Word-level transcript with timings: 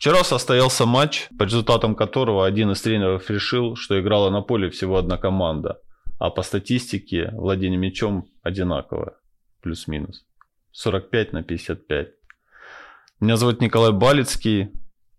Вчера 0.00 0.24
состоялся 0.24 0.86
матч, 0.86 1.28
по 1.38 1.42
результатам 1.42 1.94
которого 1.94 2.46
один 2.46 2.70
из 2.70 2.80
тренеров 2.80 3.28
решил, 3.28 3.76
что 3.76 4.00
играла 4.00 4.30
на 4.30 4.40
поле 4.40 4.70
всего 4.70 4.96
одна 4.96 5.18
команда, 5.18 5.82
а 6.18 6.30
по 6.30 6.40
статистике 6.40 7.28
владение 7.34 7.78
мячом 7.78 8.26
одинаковое, 8.42 9.12
плюс-минус. 9.60 10.24
45 10.72 11.34
на 11.34 11.42
55. 11.42 12.08
Меня 13.20 13.36
зовут 13.36 13.60
Николай 13.60 13.92
Балицкий, 13.92 14.70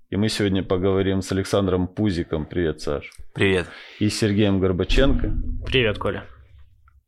и 0.10 0.16
мы 0.18 0.30
сегодня 0.30 0.64
поговорим 0.64 1.22
с 1.22 1.32
Александром 1.32 1.88
Пузиком. 1.88 2.48
Привет, 2.48 2.82
Саш. 2.82 3.12
Привет. 3.36 3.68
И 4.00 4.10
Сергеем 4.10 4.60
Горбаченко. 4.60 5.32
Привет, 5.64 6.00
Коля. 6.00 6.26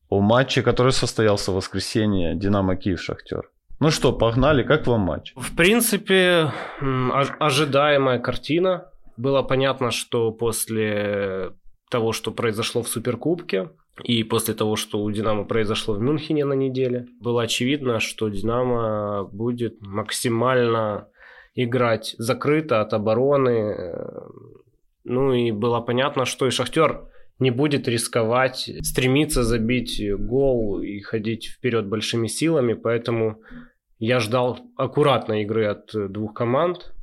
О 0.09 0.21
матче, 0.21 0.61
который 0.61 0.91
состоялся 0.91 1.51
в 1.51 1.55
воскресенье 1.55 2.35
«Динамо 2.35 2.75
Киев-Шахтер». 2.75 3.49
Ну 3.83 3.91
что, 3.91 4.13
погнали, 4.13 4.63
как 4.63 4.87
вам 4.87 5.01
матч? 5.01 5.33
В 5.35 5.57
принципе, 5.57 6.53
ожидаемая 6.79 8.17
картина. 8.17 8.85
Было 9.17 9.41
понятно, 9.41 9.91
что 9.91 10.31
после 10.31 11.51
того, 11.91 12.13
что 12.13 12.31
произошло 12.31 12.81
в 12.81 12.87
Суперкубке, 12.87 13.71
и 14.01 14.23
после 14.23 14.53
того, 14.53 14.77
что 14.77 15.03
у 15.03 15.11
Динамо 15.11 15.43
произошло 15.43 15.95
в 15.95 15.99
Мюнхене 15.99 16.45
на 16.45 16.53
неделе, 16.53 17.07
было 17.19 17.41
очевидно, 17.41 17.99
что 17.99 18.29
Динамо 18.29 19.27
будет 19.29 19.81
максимально 19.81 21.09
играть 21.53 22.15
закрыто 22.17 22.79
от 22.79 22.93
обороны. 22.93 23.97
Ну 25.03 25.33
и 25.33 25.51
было 25.51 25.81
понятно, 25.81 26.23
что 26.23 26.47
и 26.47 26.51
Шахтер 26.51 27.09
не 27.39 27.51
будет 27.51 27.89
рисковать, 27.89 28.69
стремиться 28.81 29.43
забить 29.43 30.01
гол 30.17 30.79
и 30.79 31.01
ходить 31.01 31.47
вперед 31.47 31.85
большими 31.87 32.27
силами, 32.27 32.75
поэтому 32.75 33.41
я 34.05 34.19
ждал 34.19 34.59
аккуратной 34.75 35.43
игры 35.43 35.65
от 35.67 35.91
двух 36.11 36.33
команд. 36.33 36.93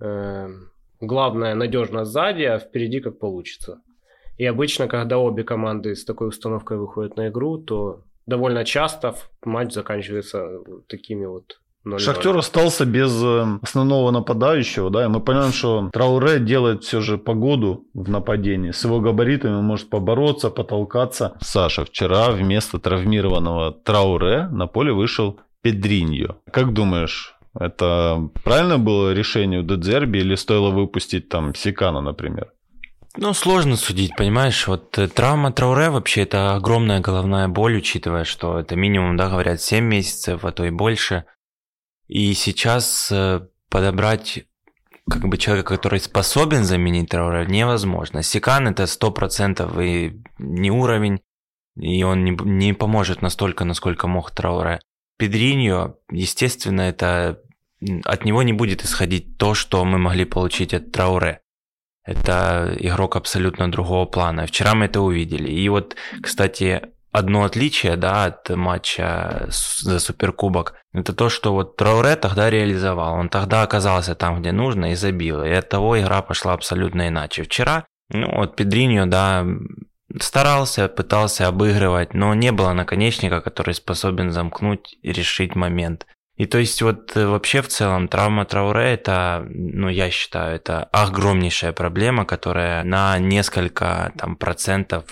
Эм, 0.00 0.70
главное 1.00 1.54
надежно 1.54 2.04
сзади, 2.04 2.42
а 2.42 2.58
впереди 2.58 3.00
как 3.00 3.20
получится. 3.20 3.80
И 4.38 4.44
обычно, 4.44 4.88
когда 4.88 5.18
обе 5.18 5.44
команды 5.44 5.94
с 5.94 6.04
такой 6.04 6.28
установкой 6.28 6.78
выходят 6.78 7.16
на 7.16 7.28
игру, 7.28 7.58
то 7.58 8.02
довольно 8.26 8.64
часто 8.64 9.14
матч 9.44 9.72
заканчивается 9.72 10.48
такими 10.88 11.26
вот 11.26 11.60
0 11.84 12.00
Шахтер 12.00 12.36
остался 12.36 12.84
без 12.84 13.22
э, 13.22 13.46
основного 13.62 14.10
нападающего, 14.10 14.90
да, 14.90 15.04
и 15.04 15.08
мы 15.08 15.20
понимаем, 15.20 15.52
что 15.52 15.90
Трауре 15.92 16.40
делает 16.40 16.82
все 16.82 17.00
же 17.00 17.18
погоду 17.18 17.84
в 17.94 18.10
нападении. 18.10 18.72
С 18.72 18.84
его 18.84 19.00
габаритами 19.00 19.60
может 19.60 19.88
побороться, 19.88 20.50
потолкаться. 20.50 21.36
Саша, 21.40 21.84
вчера 21.84 22.30
вместо 22.32 22.78
травмированного 22.80 23.72
Трауре 23.72 24.48
на 24.48 24.66
поле 24.66 24.92
вышел 24.92 25.38
Педриньо. 25.62 26.40
Как 26.52 26.72
думаешь, 26.72 27.34
это 27.58 28.30
правильно 28.44 28.78
было 28.78 29.12
решение 29.12 29.60
у 29.60 29.62
Дедзерби 29.62 30.18
или 30.18 30.34
стоило 30.34 30.70
выпустить 30.70 31.28
там 31.28 31.54
Сикана, 31.54 32.00
например? 32.00 32.52
Ну, 33.16 33.34
сложно 33.34 33.76
судить, 33.76 34.14
понимаешь, 34.16 34.68
вот 34.68 34.96
э, 34.96 35.08
травма 35.08 35.50
Трауре 35.50 35.90
вообще 35.90 36.22
это 36.22 36.54
огромная 36.54 37.00
головная 37.00 37.48
боль, 37.48 37.78
учитывая, 37.78 38.24
что 38.24 38.60
это 38.60 38.76
минимум, 38.76 39.16
да, 39.16 39.28
говорят, 39.28 39.60
7 39.60 39.84
месяцев, 39.84 40.44
а 40.44 40.52
то 40.52 40.64
и 40.64 40.70
больше. 40.70 41.24
И 42.06 42.32
сейчас 42.34 43.10
э, 43.10 43.40
подобрать 43.70 44.44
как 45.10 45.26
бы 45.26 45.36
человека, 45.38 45.74
который 45.74 46.00
способен 46.00 46.64
заменить 46.64 47.08
Трауре, 47.08 47.46
невозможно. 47.46 48.22
Сикан 48.22 48.68
это 48.68 48.84
100% 48.84 49.84
и 49.84 50.22
не 50.38 50.70
уровень, 50.70 51.20
и 51.76 52.02
он 52.04 52.24
не, 52.24 52.36
не 52.44 52.72
поможет 52.72 53.22
настолько, 53.22 53.64
насколько 53.64 54.06
мог 54.06 54.30
Трауре. 54.30 54.80
Педриньо, 55.18 55.96
естественно, 56.10 56.82
это 56.82 57.40
от 58.04 58.24
него 58.24 58.42
не 58.42 58.52
будет 58.52 58.84
исходить 58.84 59.36
то, 59.36 59.54
что 59.54 59.84
мы 59.84 59.98
могли 59.98 60.24
получить 60.24 60.74
от 60.74 60.92
Трауре. 60.92 61.40
Это 62.04 62.74
игрок 62.78 63.16
абсолютно 63.16 63.70
другого 63.70 64.06
плана. 64.06 64.46
Вчера 64.46 64.74
мы 64.74 64.86
это 64.86 65.00
увидели. 65.00 65.50
И 65.50 65.68
вот, 65.68 65.96
кстати, 66.22 66.82
одно 67.12 67.44
отличие 67.44 67.96
да, 67.96 68.24
от 68.24 68.48
матча 68.48 69.48
за 69.48 69.98
Суперкубок, 69.98 70.74
это 70.92 71.12
то, 71.12 71.28
что 71.28 71.52
вот 71.52 71.76
Трауре 71.76 72.16
тогда 72.16 72.48
реализовал. 72.48 73.14
Он 73.14 73.28
тогда 73.28 73.62
оказался 73.62 74.14
там, 74.14 74.40
где 74.40 74.52
нужно, 74.52 74.92
и 74.92 74.94
забил. 74.94 75.42
И 75.44 75.50
от 75.50 75.68
того 75.68 76.00
игра 76.00 76.22
пошла 76.22 76.54
абсолютно 76.54 77.08
иначе. 77.08 77.42
Вчера, 77.42 77.84
ну 78.10 78.36
вот 78.36 78.56
Педриньо, 78.56 79.06
да, 79.06 79.46
старался, 80.20 80.88
пытался 80.88 81.48
обыгрывать, 81.48 82.14
но 82.14 82.34
не 82.34 82.52
было 82.52 82.72
наконечника, 82.72 83.40
который 83.40 83.74
способен 83.74 84.30
замкнуть 84.30 84.98
и 85.02 85.12
решить 85.12 85.54
момент. 85.54 86.06
И 86.36 86.46
то 86.46 86.58
есть 86.58 86.80
вот 86.82 87.16
э, 87.16 87.26
вообще 87.26 87.62
в 87.62 87.68
целом 87.68 88.06
травма 88.06 88.44
Трауре 88.44 88.92
это, 88.92 89.44
ну 89.48 89.88
я 89.88 90.08
считаю, 90.10 90.54
это 90.54 90.84
огромнейшая 90.84 91.72
проблема, 91.72 92.24
которая 92.24 92.84
на 92.84 93.18
несколько 93.18 94.12
там 94.16 94.36
процентов 94.36 95.04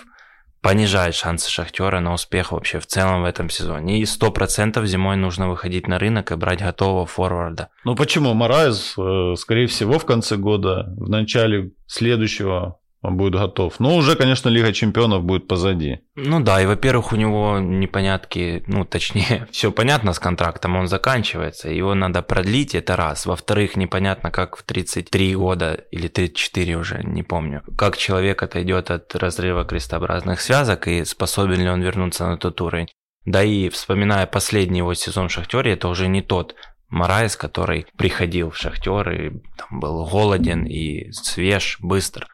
понижает 0.63 1.15
шансы 1.15 1.51
Шахтера 1.51 1.99
на 2.01 2.13
успех 2.13 2.53
вообще 2.53 2.79
в 2.79 2.87
целом 2.87 3.23
в 3.23 3.25
этом 3.25 3.51
сезоне. 3.51 4.01
И 4.01 4.05
100% 4.05 4.85
зимой 4.87 5.17
нужно 5.17 5.49
выходить 5.49 5.89
на 5.89 5.99
рынок 5.99 6.31
и 6.31 6.37
брать 6.37 6.61
готового 6.61 7.07
форварда. 7.07 7.71
Ну 7.85 7.97
почему? 7.97 8.33
Мораес, 8.35 8.95
э, 8.97 9.35
скорее 9.37 9.67
всего, 9.67 9.99
в 9.99 10.07
конце 10.07 10.37
года, 10.37 10.93
в 10.97 11.09
начале 11.09 11.73
следующего 11.87 12.79
будет 13.11 13.35
готов. 13.35 13.79
Но 13.81 13.97
уже, 13.97 14.17
конечно, 14.17 14.49
Лига 14.49 14.73
Чемпионов 14.73 15.25
будет 15.25 15.49
позади. 15.49 16.01
Ну 16.15 16.41
да, 16.41 16.61
и 16.61 16.67
во-первых, 16.67 17.13
у 17.13 17.17
него 17.17 17.59
непонятки, 17.59 18.65
ну 18.67 18.85
точнее, 18.85 19.47
все 19.53 19.71
понятно 19.71 20.13
с 20.13 20.19
контрактом, 20.19 20.77
он 20.77 20.89
заканчивается, 20.89 21.71
его 21.71 21.95
надо 21.95 22.23
продлить, 22.23 22.75
это 22.75 22.97
раз. 22.97 23.27
Во-вторых, 23.27 23.77
непонятно, 23.77 24.31
как 24.31 24.57
в 24.57 24.63
33 24.63 25.37
года 25.37 25.75
или 25.91 26.09
34 26.09 26.77
уже, 26.77 27.03
не 27.03 27.23
помню, 27.23 27.63
как 27.77 27.97
человек 27.97 28.43
отойдет 28.43 28.91
от 28.91 29.15
разрыва 29.15 29.65
крестообразных 29.65 30.41
связок 30.41 30.89
и 30.89 31.05
способен 31.05 31.61
ли 31.61 31.69
он 31.69 31.83
вернуться 31.83 32.27
на 32.27 32.37
тот 32.37 32.61
уровень. 32.61 32.89
Да 33.25 33.43
и 33.43 33.69
вспоминая 33.69 34.27
последний 34.27 34.79
его 34.79 34.95
сезон 34.95 35.29
в 35.29 35.33
Шахтере, 35.33 35.73
это 35.73 35.89
уже 35.89 36.07
не 36.07 36.23
тот 36.23 36.55
Мараес, 36.89 37.37
который 37.37 37.87
приходил 37.97 38.51
в 38.51 38.57
Шахтер 38.57 39.11
и 39.11 39.31
там, 39.57 39.81
был 39.81 40.07
голоден 40.07 40.65
и 40.65 41.11
свеж, 41.11 41.79
быстр. 41.81 42.29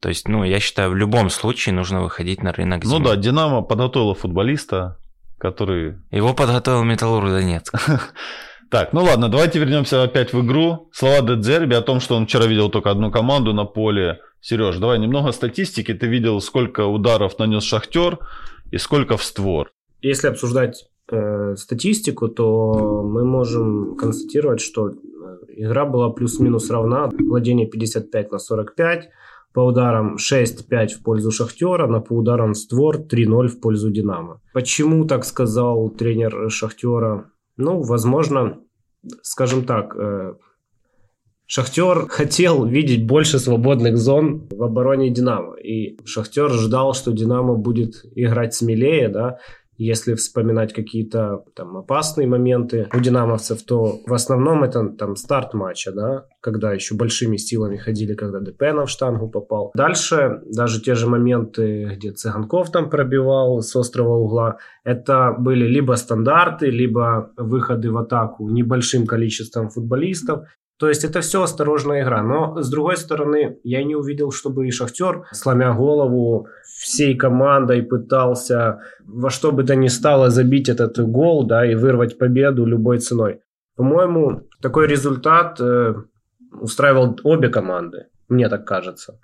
То 0.00 0.08
есть, 0.08 0.28
ну, 0.28 0.44
я 0.44 0.60
считаю, 0.60 0.90
в 0.90 0.96
любом 0.96 1.28
случае 1.28 1.74
нужно 1.74 2.02
выходить 2.02 2.42
на 2.42 2.52
рынок 2.52 2.84
зимы. 2.84 2.98
Ну 2.98 3.04
да, 3.04 3.16
Динамо 3.16 3.60
подготовила 3.60 4.14
футболиста, 4.14 4.98
который... 5.38 5.96
Его 6.10 6.32
подготовил 6.32 6.84
Металлург 6.84 7.28
Донецк. 7.28 7.74
Так, 8.70 8.92
ну 8.92 9.02
ладно, 9.02 9.28
давайте 9.28 9.58
вернемся 9.58 10.04
опять 10.04 10.32
в 10.32 10.46
игру. 10.46 10.90
Слова 10.92 11.22
Дедзерби 11.22 11.74
о 11.74 11.80
том, 11.80 11.98
что 11.98 12.14
он 12.14 12.26
вчера 12.26 12.46
видел 12.46 12.70
только 12.70 12.92
одну 12.92 13.10
команду 13.10 13.52
на 13.52 13.64
поле. 13.64 14.20
Сереж, 14.40 14.76
давай 14.76 15.00
немного 15.00 15.32
статистики. 15.32 15.92
Ты 15.92 16.06
видел, 16.06 16.40
сколько 16.40 16.86
ударов 16.86 17.36
нанес 17.40 17.64
Шахтер 17.64 18.20
и 18.70 18.78
сколько 18.78 19.16
в 19.16 19.24
створ. 19.24 19.72
Если 20.02 20.28
обсуждать 20.28 20.88
э, 21.10 21.56
статистику, 21.56 22.28
то 22.28 23.02
мы 23.02 23.24
можем 23.24 23.96
констатировать, 23.96 24.60
что 24.60 24.90
э, 24.90 24.92
игра 25.56 25.84
была 25.84 26.10
плюс-минус 26.10 26.70
равна. 26.70 27.10
Владение 27.18 27.66
55 27.66 28.30
на 28.30 28.38
45 28.38 29.08
по 29.52 29.60
ударам 29.60 30.16
6-5 30.16 30.88
в 30.88 31.02
пользу 31.02 31.30
Шахтера, 31.30 31.86
на 31.86 32.00
по 32.00 32.14
ударам 32.14 32.54
створ 32.54 32.98
3-0 32.98 33.48
в 33.48 33.60
пользу 33.60 33.90
Динамо. 33.90 34.40
Почему 34.52 35.04
так 35.04 35.24
сказал 35.24 35.88
тренер 35.90 36.50
Шахтера? 36.50 37.30
Ну, 37.56 37.82
возможно, 37.82 38.58
скажем 39.22 39.64
так, 39.64 39.94
э, 39.96 40.34
Шахтер 41.46 42.06
хотел 42.08 42.64
видеть 42.64 43.04
больше 43.04 43.40
свободных 43.40 43.98
зон 43.98 44.46
в 44.52 44.62
обороне 44.62 45.10
Динамо. 45.10 45.56
И 45.56 45.98
Шахтер 46.04 46.48
ждал, 46.50 46.94
что 46.94 47.10
Динамо 47.10 47.56
будет 47.56 48.04
играть 48.14 48.54
смелее, 48.54 49.08
да, 49.08 49.38
если 49.84 50.14
вспоминать 50.14 50.72
какие-то 50.72 51.44
там 51.54 51.76
опасные 51.76 52.26
моменты 52.26 52.88
у 52.94 53.00
динамовцев, 53.00 53.62
то 53.62 54.00
в 54.06 54.12
основном 54.12 54.62
это 54.62 54.90
там 54.90 55.16
старт 55.16 55.54
матча, 55.54 55.90
да, 55.92 56.26
когда 56.40 56.72
еще 56.72 56.94
большими 56.94 57.38
силами 57.38 57.76
ходили, 57.76 58.14
когда 58.14 58.40
Депена 58.40 58.84
в 58.84 58.90
штангу 58.90 59.28
попал. 59.28 59.72
Дальше 59.74 60.42
даже 60.44 60.82
те 60.82 60.94
же 60.94 61.06
моменты, 61.06 61.94
где 61.96 62.12
Цыганков 62.12 62.70
там 62.70 62.90
пробивал 62.90 63.62
с 63.62 63.74
острого 63.74 64.16
угла, 64.16 64.58
это 64.84 65.34
были 65.38 65.66
либо 65.66 65.94
стандарты, 65.94 66.66
либо 66.66 67.32
выходы 67.36 67.90
в 67.90 67.96
атаку 67.96 68.48
небольшим 68.50 69.06
количеством 69.06 69.70
футболистов. 69.70 70.46
То 70.80 70.88
есть 70.88 71.04
это 71.04 71.20
все 71.20 71.42
осторожная 71.42 72.02
игра. 72.02 72.22
Но 72.22 72.62
с 72.62 72.70
другой 72.70 72.96
стороны, 72.96 73.58
я 73.64 73.84
не 73.84 73.94
увидел, 73.94 74.32
чтобы 74.32 74.66
и 74.66 74.70
Шахтер, 74.70 75.26
сломя 75.30 75.74
голову, 75.74 76.48
всей 76.78 77.14
командой 77.14 77.82
пытался 77.82 78.80
во 79.06 79.28
что 79.28 79.52
бы 79.52 79.62
то 79.64 79.76
ни 79.76 79.88
стало 79.88 80.30
забить 80.30 80.70
этот 80.70 80.98
гол, 80.98 81.46
да, 81.46 81.70
и 81.70 81.74
вырвать 81.74 82.16
победу 82.16 82.64
любой 82.64 82.98
ценой. 82.98 83.40
По-моему, 83.76 84.48
такой 84.62 84.86
результат 84.86 85.60
э, 85.60 85.94
устраивал 86.60 87.18
обе 87.24 87.50
команды, 87.50 88.06
мне 88.28 88.48
так 88.48 88.66
кажется. 88.66 89.20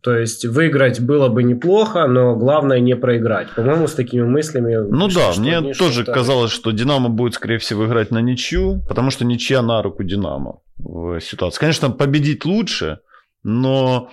То 0.00 0.16
есть 0.16 0.44
выиграть 0.44 1.00
было 1.00 1.28
бы 1.28 1.42
неплохо, 1.42 2.06
но 2.06 2.36
главное 2.36 2.78
не 2.78 2.94
проиграть. 2.94 3.48
По-моему, 3.56 3.88
с 3.88 3.94
такими 3.94 4.22
мыслями... 4.22 4.76
Ну 4.76 5.08
да, 5.08 5.32
мне 5.38 5.74
тоже 5.74 6.04
казалось, 6.04 6.52
что 6.52 6.70
Динамо 6.70 7.08
будет, 7.08 7.34
скорее 7.34 7.58
всего, 7.58 7.86
играть 7.86 8.10
на 8.10 8.20
ничью, 8.20 8.84
потому 8.86 9.10
что 9.10 9.24
ничья 9.24 9.62
на 9.62 9.82
руку 9.82 10.04
Динамо. 10.04 10.60
Ситуации. 11.20 11.58
Конечно, 11.58 11.90
победить 11.90 12.44
лучше, 12.44 13.00
но 13.42 14.10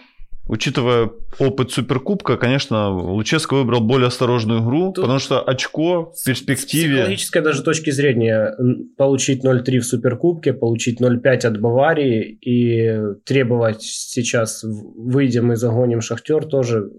учитывая 0.48 1.12
опыт 1.40 1.72
Суперкубка, 1.72 2.38
конечно, 2.38 2.90
Луческо 2.90 3.56
выбрал 3.56 3.82
более 3.82 4.08
осторожную 4.08 4.62
игру, 4.62 4.92
Тут 4.92 5.04
потому 5.04 5.20
что 5.20 5.42
очко 5.42 6.12
в 6.12 6.26
перспективе... 6.26 6.94
С 6.94 6.98
психологической 6.98 7.42
даже 7.42 7.64
точки 7.64 7.90
зрения 7.92 8.56
получить 8.98 9.46
0-3 9.46 9.80
в 9.80 9.86
Суперкубке, 9.86 10.54
получить 10.54 11.02
0-5 11.02 11.48
от 11.48 11.60
Баварии 11.60 12.38
и 12.42 13.16
требовать 13.24 13.82
сейчас 13.82 14.64
выйдем 14.64 15.54
и 15.54 15.56
загоним 15.56 16.02
Шахтер 16.02 16.46
тоже 16.46 16.90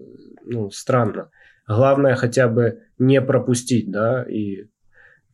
ну, 0.45 0.69
странно. 0.71 1.29
Главное 1.67 2.15
хотя 2.15 2.47
бы 2.47 2.79
не 2.97 3.21
пропустить, 3.21 3.89
да, 3.89 4.23
и 4.23 4.65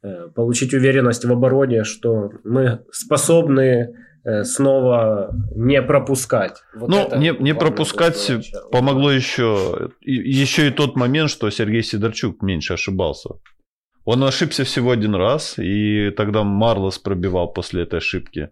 э, 0.04 0.28
получить 0.36 0.74
уверенность 0.74 1.26
в 1.26 1.32
обороне, 1.32 1.84
что 1.84 2.32
мы 2.44 2.82
способны 2.92 3.96
снова 4.44 5.34
не 5.56 5.82
пропускать. 5.82 6.62
Вот 6.76 6.90
ну, 6.90 7.18
не, 7.18 7.36
не 7.40 7.54
пропускать 7.54 8.32
помогло 8.72 9.12
еще, 9.12 9.92
еще 10.02 10.68
и 10.68 10.72
тот 10.72 10.96
момент, 10.96 11.30
что 11.30 11.50
Сергей 11.50 11.84
Сидорчук 11.84 12.42
меньше 12.42 12.74
ошибался. 12.74 13.30
Он 14.06 14.24
ошибся 14.24 14.64
всего 14.64 14.92
один 14.92 15.16
раз, 15.16 15.60
и 15.60 16.12
тогда 16.18 16.44
Марлос 16.44 16.98
пробивал 16.98 17.54
после 17.54 17.84
этой 17.84 18.00
ошибки 18.00 18.50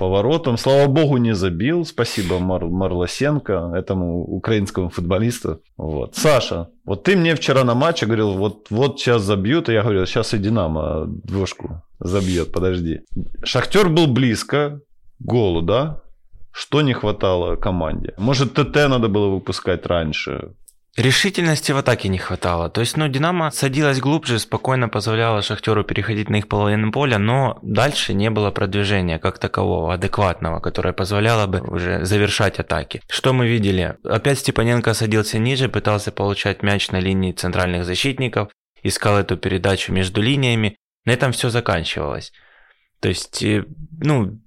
поворотом. 0.00 0.56
Слава 0.56 0.86
богу, 0.86 1.18
не 1.18 1.34
забил. 1.34 1.84
Спасибо 1.84 2.38
Мар 2.38 2.64
Марлосенко, 2.64 3.72
этому 3.76 4.24
украинскому 4.24 4.88
футболисту. 4.88 5.62
Вот. 5.76 6.16
Саша, 6.16 6.68
вот 6.84 7.02
ты 7.02 7.16
мне 7.16 7.34
вчера 7.34 7.64
на 7.64 7.74
матче 7.74 8.06
говорил, 8.06 8.32
вот, 8.32 8.68
вот 8.70 8.98
сейчас 8.98 9.22
забьют, 9.22 9.68
и 9.68 9.72
я 9.74 9.82
говорю, 9.82 10.06
сейчас 10.06 10.32
и 10.32 10.38
Динамо 10.38 11.04
двушку 11.06 11.82
забьет, 11.98 12.50
подожди. 12.50 13.00
Шахтер 13.44 13.90
был 13.90 14.06
близко, 14.06 14.80
голу, 15.20 15.62
да? 15.62 16.02
Что 16.52 16.82
не 16.82 16.92
хватало 16.92 17.56
команде? 17.56 18.14
Может, 18.18 18.54
ТТ 18.54 18.74
надо 18.88 19.08
было 19.08 19.28
выпускать 19.28 19.86
раньше? 19.86 20.54
Решительности 20.96 21.70
в 21.70 21.76
атаке 21.76 22.08
не 22.08 22.18
хватало. 22.18 22.68
То 22.68 22.80
есть, 22.80 22.96
ну, 22.96 23.06
Динамо 23.06 23.52
садилась 23.52 24.00
глубже, 24.00 24.40
спокойно 24.40 24.88
позволяла 24.88 25.40
Шахтеру 25.40 25.84
переходить 25.84 26.28
на 26.28 26.36
их 26.36 26.48
половину 26.48 26.90
поля, 26.90 27.18
но 27.18 27.60
дальше 27.62 28.12
не 28.12 28.28
было 28.28 28.50
продвижения 28.50 29.20
как 29.20 29.38
такового, 29.38 29.94
адекватного, 29.94 30.58
которое 30.58 30.92
позволяло 30.92 31.46
бы 31.46 31.60
уже 31.60 32.04
завершать 32.04 32.58
атаки. 32.58 33.02
Что 33.08 33.32
мы 33.32 33.46
видели? 33.46 33.96
Опять 34.02 34.40
Степаненко 34.40 34.92
садился 34.92 35.38
ниже, 35.38 35.68
пытался 35.68 36.10
получать 36.10 36.64
мяч 36.64 36.90
на 36.90 36.98
линии 36.98 37.32
центральных 37.32 37.84
защитников, 37.84 38.50
искал 38.82 39.16
эту 39.16 39.36
передачу 39.36 39.92
между 39.92 40.20
линиями. 40.20 40.76
На 41.04 41.12
этом 41.12 41.30
все 41.30 41.50
заканчивалось. 41.50 42.32
То 43.00 43.08
есть, 43.08 43.42
э, 43.42 43.64
ну, 44.02 44.38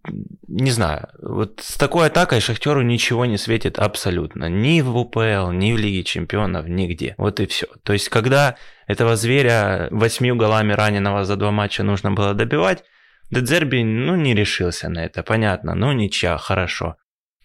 не 0.47 0.69
знаю, 0.69 1.09
вот 1.19 1.59
с 1.61 1.75
такой 1.75 2.07
атакой 2.07 2.39
Шахтеру 2.39 2.81
ничего 2.83 3.25
не 3.25 3.37
светит 3.37 3.79
абсолютно. 3.79 4.45
Ни 4.47 4.81
в 4.81 4.95
УПЛ, 4.95 5.51
ни 5.51 5.73
в 5.73 5.77
Лиге 5.77 6.03
Чемпионов, 6.03 6.67
нигде. 6.67 7.15
Вот 7.17 7.39
и 7.39 7.47
все. 7.47 7.65
То 7.83 7.93
есть, 7.93 8.09
когда 8.09 8.55
этого 8.85 9.15
зверя 9.15 9.87
восьмью 9.89 10.35
голами 10.35 10.73
раненого 10.73 11.25
за 11.25 11.35
два 11.35 11.51
матча 11.51 11.83
нужно 11.83 12.11
было 12.11 12.33
добивать, 12.35 12.83
Дедзерби, 13.31 13.83
ну, 13.83 14.15
не 14.15 14.35
решился 14.35 14.89
на 14.89 15.03
это, 15.05 15.23
понятно, 15.23 15.73
ну, 15.73 15.91
ничья, 15.91 16.37
хорошо. 16.37 16.97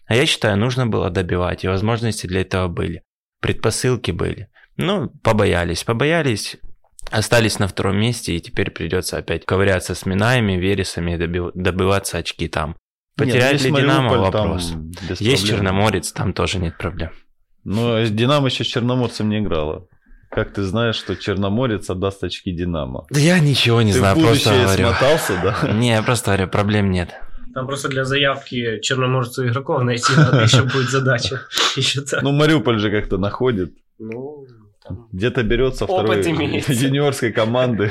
А 0.06 0.14
я 0.14 0.26
считаю, 0.26 0.58
нужно 0.58 0.86
было 0.86 1.08
добивать, 1.08 1.64
и 1.64 1.68
возможности 1.68 2.26
для 2.26 2.42
этого 2.42 2.68
были. 2.68 3.02
Предпосылки 3.40 4.10
были. 4.10 4.48
Ну, 4.76 5.08
побоялись, 5.22 5.84
побоялись, 5.84 6.58
остались 7.10 7.58
на 7.58 7.68
втором 7.68 7.98
месте, 7.98 8.34
и 8.34 8.40
теперь 8.40 8.70
придется 8.70 9.18
опять 9.18 9.44
ковыряться 9.44 9.94
с 9.94 10.06
Минаями, 10.06 10.52
Вересами 10.52 11.14
и 11.14 11.52
добиваться 11.54 12.18
очки 12.18 12.48
там. 12.48 12.76
Потерять 13.16 13.64
нет, 13.64 13.72
ну, 13.72 13.76
ли 13.78 13.82
Динамо 13.82 14.18
вопрос. 14.18 14.72
Есть 15.18 15.46
Черноморец, 15.46 16.12
там 16.12 16.32
тоже 16.32 16.58
нет 16.58 16.78
проблем. 16.78 17.10
Но 17.64 18.00
Динамо 18.04 18.46
еще 18.46 18.64
с 18.64 18.68
Черноморцем 18.68 19.28
не 19.28 19.40
играла. 19.40 19.88
Как 20.30 20.52
ты 20.52 20.62
знаешь, 20.62 20.96
что 20.96 21.16
Черноморец 21.16 21.88
отдаст 21.90 22.22
очки 22.22 22.52
Динамо? 22.52 23.06
Да 23.10 23.18
я 23.18 23.38
ничего 23.40 23.82
не 23.82 23.92
ты 23.92 23.98
знаю, 23.98 24.16
в 24.16 24.22
просто 24.22 24.50
говорю. 24.50 24.88
смотался, 24.88 25.32
да? 25.42 25.72
Не, 25.72 25.90
я 25.92 26.02
просто 26.02 26.32
говорю, 26.32 26.48
проблем 26.48 26.90
нет. 26.90 27.14
Там 27.54 27.66
просто 27.66 27.88
для 27.88 28.04
заявки 28.04 28.78
черноморцу 28.80 29.48
игроков 29.48 29.82
найти 29.82 30.12
надо, 30.14 30.42
еще 30.42 30.62
будет 30.64 30.90
задача. 30.90 31.40
Еще 31.76 32.02
так. 32.02 32.22
Ну, 32.22 32.32
Мариуполь 32.32 32.78
же 32.78 32.90
как-то 32.90 33.16
находит. 33.16 33.72
Ну, 33.98 34.46
где-то 35.12 35.42
берется 35.42 35.86
второй 35.86 36.18
юниорской 36.18 37.32
команды. 37.32 37.90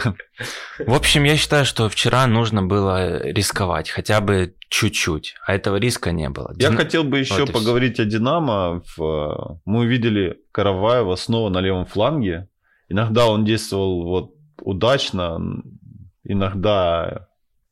В 0.79 0.93
общем, 0.93 1.23
я 1.23 1.35
считаю, 1.37 1.65
что 1.65 1.89
вчера 1.89 2.27
нужно 2.27 2.63
было 2.63 3.23
рисковать, 3.23 3.89
хотя 3.89 4.21
бы 4.21 4.55
чуть-чуть, 4.69 5.35
а 5.45 5.53
этого 5.53 5.77
риска 5.77 6.11
не 6.11 6.29
было. 6.29 6.53
Я 6.57 6.69
Дин... 6.69 6.77
хотел 6.77 7.03
бы 7.03 7.19
еще 7.19 7.45
вот 7.45 7.53
поговорить 7.53 7.99
о 7.99 8.05
Динамо. 8.05 8.83
Мы 8.97 9.79
увидели 9.79 10.39
Караваева 10.51 11.15
снова 11.15 11.49
на 11.49 11.59
левом 11.59 11.85
фланге. 11.85 12.47
Иногда 12.89 13.27
он 13.27 13.45
действовал 13.45 14.03
вот 14.03 14.31
удачно, 14.61 15.39
иногда 16.23 17.27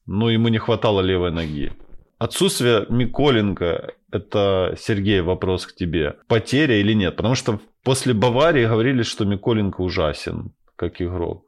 ну, 0.06 0.30
ему 0.30 0.50
не 0.50 0.58
хватало 0.58 1.02
левой 1.02 1.32
ноги. 1.32 1.72
Отсутствие 2.18 2.86
Миколенко– 2.90 3.94
это, 4.12 4.76
Сергей, 4.78 5.22
вопрос 5.22 5.66
к 5.66 5.76
тебе. 5.76 6.16
Потеря 6.28 6.80
или 6.80 6.94
нет? 6.94 7.16
Потому 7.16 7.36
что 7.36 7.60
после 7.84 8.14
Баварии 8.14 8.66
говорили, 8.66 9.04
что 9.04 9.26
Миколенко 9.26 9.82
ужасен 9.82 10.54
как 10.76 11.02
игрок. 11.02 11.46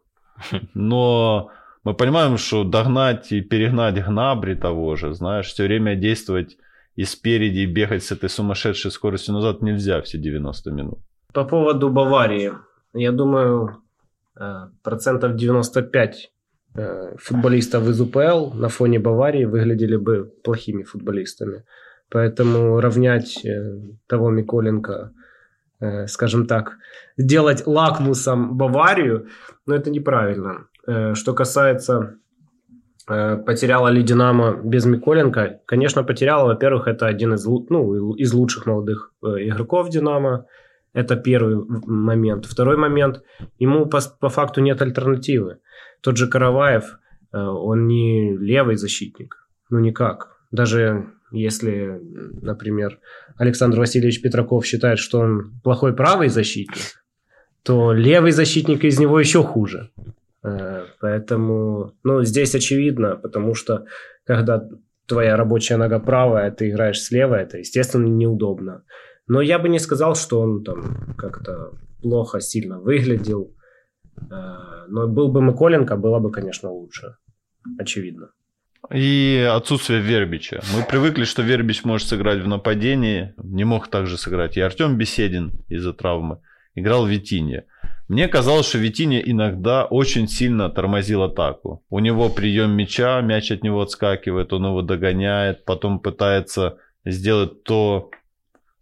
Но 0.73 1.51
мы 1.83 1.93
понимаем, 1.93 2.37
что 2.37 2.63
догнать 2.63 3.31
и 3.31 3.41
перегнать 3.41 3.95
Гнабри 3.95 4.55
того 4.55 4.95
же, 4.95 5.13
знаешь, 5.13 5.47
все 5.47 5.63
время 5.63 5.95
действовать 5.95 6.57
и 6.95 7.05
спереди, 7.05 7.59
и 7.59 7.65
бегать 7.65 8.03
с 8.03 8.11
этой 8.11 8.29
сумасшедшей 8.29 8.91
скоростью 8.91 9.33
назад 9.35 9.61
нельзя 9.61 10.01
все 10.01 10.17
90 10.17 10.71
минут. 10.71 10.99
По 11.33 11.45
поводу 11.45 11.89
Баварии. 11.89 12.53
Я 12.93 13.11
думаю, 13.11 13.83
э, 14.39 14.67
процентов 14.83 15.35
95 15.35 16.15
э, 16.15 16.36
футболистов 17.17 17.87
из 17.89 17.99
УПЛ 17.99 18.53
на 18.53 18.69
фоне 18.69 18.99
Баварии 18.99 19.45
выглядели 19.45 19.95
бы 19.95 20.31
плохими 20.43 20.83
футболистами. 20.83 21.63
Поэтому 22.09 22.79
равнять 22.79 23.43
э, 23.45 23.79
того 24.07 24.29
Миколенко 24.29 25.11
Э, 25.79 26.07
скажем 26.07 26.47
так, 26.47 26.77
сделать 27.17 27.67
лакмусом 27.67 28.57
Баварию, 28.57 29.27
но 29.67 29.75
это 29.75 29.91
неправильно. 29.91 30.65
Э, 30.87 31.13
что 31.13 31.33
касается 31.35 32.15
э, 33.07 33.37
потеряла 33.37 33.89
ли 33.89 34.01
Динамо 34.01 34.59
без 34.63 34.85
Миколенко? 34.85 35.59
Конечно, 35.67 36.03
потеряла. 36.03 36.47
Во-первых, 36.47 36.87
это 36.87 37.05
один 37.05 37.35
из, 37.35 37.45
ну, 37.45 38.15
из 38.15 38.33
лучших 38.33 38.65
молодых 38.65 39.13
игроков 39.21 39.89
Динамо. 39.89 40.47
Это 40.93 41.15
первый 41.15 41.57
момент. 41.85 42.45
Второй 42.45 42.77
момент, 42.77 43.21
ему 43.59 43.85
по, 43.85 43.99
по 44.19 44.29
факту 44.29 44.61
нет 44.61 44.81
альтернативы. 44.81 45.59
Тот 46.01 46.17
же 46.17 46.27
Караваев, 46.27 46.97
он 47.31 47.87
не 47.87 48.35
левый 48.37 48.75
защитник. 48.77 49.47
Ну 49.69 49.79
никак. 49.79 50.37
Даже 50.51 51.07
если, 51.31 51.99
например, 52.41 52.99
Александр 53.37 53.79
Васильевич 53.79 54.21
Петраков 54.21 54.65
считает, 54.65 54.99
что 54.99 55.19
он 55.19 55.59
плохой 55.63 55.93
правый 55.93 56.29
защитник, 56.29 57.03
то 57.63 57.91
левый 57.91 58.31
защитник 58.31 58.85
из 58.85 58.99
него 58.99 59.19
еще 59.19 59.43
хуже. 59.43 59.91
Э, 60.43 60.85
поэтому, 61.01 61.93
ну, 62.03 62.23
здесь 62.23 62.55
очевидно, 62.55 63.15
потому 63.15 63.55
что 63.55 63.85
когда 64.25 64.67
твоя 65.05 65.35
рабочая 65.35 65.77
нога 65.77 65.99
правая, 65.99 66.47
а 66.47 66.51
ты 66.51 66.69
играешь 66.69 67.01
слева, 67.01 67.35
это, 67.35 67.57
естественно, 67.57 68.07
неудобно. 68.07 68.83
Но 69.27 69.41
я 69.41 69.59
бы 69.59 69.69
не 69.69 69.79
сказал, 69.79 70.15
что 70.15 70.39
он 70.39 70.63
там 70.63 71.13
как-то 71.17 71.73
плохо 72.01 72.39
сильно 72.39 72.79
выглядел. 72.79 73.53
Э, 74.31 74.85
но 74.87 75.07
был 75.07 75.27
бы 75.27 75.41
Миколенко, 75.41 75.97
было 75.97 76.19
бы, 76.19 76.31
конечно, 76.31 76.71
лучше. 76.71 77.15
Очевидно. 77.79 78.31
И 78.93 79.45
отсутствие 79.53 79.99
Вербича. 79.99 80.61
Мы 80.73 80.83
привыкли, 80.83 81.25
что 81.25 81.41
Вербич 81.41 81.83
может 81.83 82.07
сыграть 82.07 82.41
в 82.41 82.47
нападении. 82.47 83.33
Не 83.37 83.65
мог 83.65 83.89
также 83.89 84.17
сыграть. 84.17 84.55
И 84.55 84.61
Артем 84.61 84.97
Беседин 84.97 85.51
из-за 85.67 85.93
травмы 85.93 86.39
играл 86.75 87.05
в 87.05 87.09
Витинье. 87.09 87.65
Мне 88.07 88.29
казалось, 88.29 88.69
что 88.69 88.77
Витинья 88.77 89.19
иногда 89.19 89.83
очень 89.83 90.29
сильно 90.29 90.69
тормозил 90.69 91.23
атаку. 91.23 91.83
У 91.89 91.99
него 91.99 92.29
прием 92.29 92.71
мяча, 92.71 93.19
мяч 93.19 93.51
от 93.51 93.63
него 93.63 93.81
отскакивает, 93.81 94.53
он 94.53 94.65
его 94.67 94.81
догоняет, 94.81 95.65
потом 95.65 95.99
пытается 95.99 96.77
сделать 97.03 97.63
то 97.63 98.09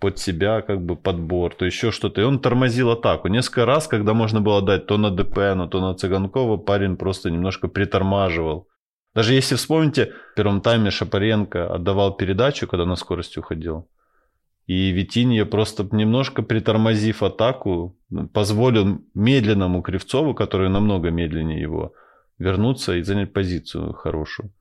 под 0.05 0.19
себя, 0.19 0.61
как 0.61 0.85
бы 0.85 0.95
подбор, 0.95 1.55
то 1.55 1.65
еще 1.65 1.89
что-то. 1.89 2.21
И 2.21 2.23
он 2.23 2.37
тормозил 2.37 2.91
атаку. 2.91 3.27
Несколько 3.27 3.65
раз, 3.65 3.87
когда 3.87 4.13
можно 4.13 4.39
было 4.39 4.61
дать 4.61 4.85
то 4.85 4.99
на 4.99 5.09
ДПН, 5.09 5.67
то 5.67 5.81
на 5.81 5.95
Цыганкова, 5.95 6.57
парень 6.57 6.95
просто 6.95 7.31
немножко 7.31 7.67
притормаживал. 7.67 8.67
Даже 9.15 9.33
если 9.33 9.55
вспомните, 9.55 10.11
в 10.31 10.35
первом 10.35 10.61
тайме 10.61 10.91
Шапаренко 10.91 11.73
отдавал 11.73 12.17
передачу, 12.17 12.67
когда 12.67 12.85
на 12.85 12.95
скорости 12.95 13.39
уходил. 13.39 13.89
И 14.67 14.91
Витинья 14.91 15.45
просто 15.45 15.87
немножко 15.91 16.43
притормозив 16.43 17.23
атаку, 17.23 17.97
позволил 18.31 18.99
медленному 19.15 19.81
Кривцову, 19.81 20.35
который 20.35 20.69
намного 20.69 21.09
медленнее 21.09 21.61
его, 21.61 21.93
вернуться 22.37 22.93
и 22.93 23.01
занять 23.01 23.33
позицию 23.33 23.93
хорошую. 23.93 24.51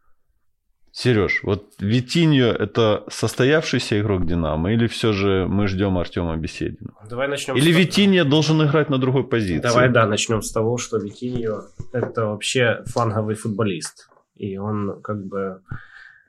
Сереж, 0.96 1.40
вот 1.42 1.74
Витиньо 1.80 2.52
это 2.52 3.02
состоявшийся 3.08 4.00
игрок 4.00 4.26
Динамо 4.26 4.72
или 4.72 4.86
все 4.86 5.12
же 5.12 5.44
мы 5.48 5.66
ждем 5.66 5.98
Артема 5.98 6.36
Беседина? 6.36 6.92
Давай 7.10 7.26
начнем. 7.26 7.56
Или 7.56 7.72
с... 7.72 7.76
Витиньо 7.76 8.24
должен 8.24 8.62
играть 8.64 8.90
на 8.90 8.98
другой 8.98 9.24
позиции? 9.24 9.60
Давай, 9.60 9.88
да, 9.88 10.06
начнем 10.06 10.40
с 10.40 10.52
того, 10.52 10.78
что 10.78 10.98
Витиньо 10.98 11.62
это 11.92 12.26
вообще 12.26 12.84
фланговый 12.86 13.34
футболист. 13.34 14.08
И 14.36 14.56
он 14.56 15.02
как 15.02 15.26
бы 15.26 15.62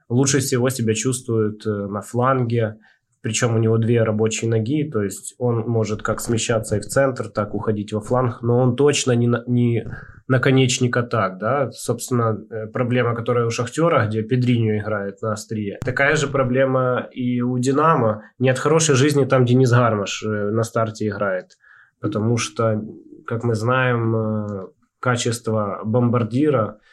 лучше 0.10 0.39
всего 0.39 0.72
себя 0.72 0.95
чувствует 0.95 1.63
э, 1.67 1.69
на 1.69 2.01
фланге, 2.01 2.79
причем 3.25 3.55
у 3.55 3.58
него 3.58 3.79
две 3.79 4.03
рабочие 4.03 4.48
ноги, 4.51 4.84
то 4.84 5.01
есть 5.01 5.34
он 5.39 5.62
может 5.62 6.03
как 6.03 6.22
смещаться 6.22 6.77
и 6.77 6.79
в 6.79 6.86
центр, 6.86 7.27
так 7.27 7.55
уходить 7.55 7.91
во 7.91 8.00
фланг, 8.00 8.44
но 8.44 8.60
он 8.60 8.75
точно 8.75 9.13
не, 9.13 9.25
на, 9.25 9.44
не 9.48 9.84
наконечник 10.27 10.96
атак, 10.96 11.39
да, 11.39 11.72
собственно, 11.72 12.38
э, 12.51 12.67
проблема, 12.67 13.15
которая 13.15 13.48
у 13.48 13.50
Шахтера, 13.50 14.05
где 14.05 14.22
Педриньо 14.22 14.77
играет 14.77 15.24
на 15.24 15.32
острие, 15.32 15.79
такая 15.84 16.15
же 16.17 16.27
проблема 16.27 17.10
и 17.12 17.41
у 17.41 17.58
Динамо, 17.58 18.25
нет 18.38 18.60
хорошей 18.60 18.94
жизни 18.94 19.25
там 19.25 19.44
Денис 19.44 19.72
Гармаш 19.72 20.22
э, 20.24 20.51
на 20.51 20.62
старте 20.62 21.08
играет, 21.08 21.58
потому 22.01 22.38
что, 22.38 22.79
как 23.25 23.44
мы 23.44 23.55
знаем, 23.55 24.15
э, 24.15 24.67
качество 25.00 25.82
бомбардира– 25.84 26.77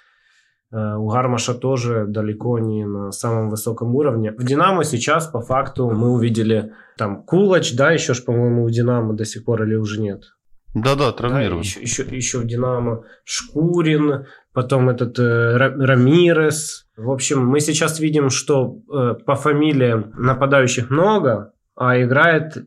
у 0.73 1.09
Гармаша 1.09 1.55
тоже 1.55 2.07
далеко 2.09 2.59
не 2.59 2.87
на 2.87 3.13
самом 3.13 3.51
высоком 3.51 3.95
уровне. 3.95 4.33
В 4.33 4.45
Динамо 4.45 4.85
сейчас 4.85 5.27
по 5.27 5.41
факту 5.41 5.91
мы 5.91 6.11
увидели 6.11 6.73
там 6.97 7.23
Кулач, 7.23 7.75
да, 7.75 7.91
еще 7.91 8.15
ж, 8.15 8.25
по-моему, 8.25 8.65
у 8.65 8.71
Динамо 8.71 9.15
до 9.15 9.25
сих 9.25 9.45
пор 9.45 9.65
или 9.65 9.75
уже 9.75 10.01
нет? 10.01 10.25
Да-да, 10.75 11.13
травмирован. 11.13 11.61
Да, 11.63 11.69
еще, 11.69 11.81
еще, 11.81 12.03
еще 12.05 12.39
в 12.39 12.47
Динамо 12.47 13.05
Шкурин, 13.25 14.27
потом 14.55 14.89
этот 14.89 15.19
э, 15.19 15.57
Рамирес. 15.57 16.87
В 16.97 17.11
общем, 17.11 17.47
мы 17.47 17.61
сейчас 17.61 18.01
видим, 18.01 18.31
что 18.31 18.79
э, 18.91 19.15
по 19.27 19.35
фамилиям 19.35 20.13
нападающих 20.17 20.89
много, 20.89 21.53
а 21.77 22.01
играет 22.01 22.67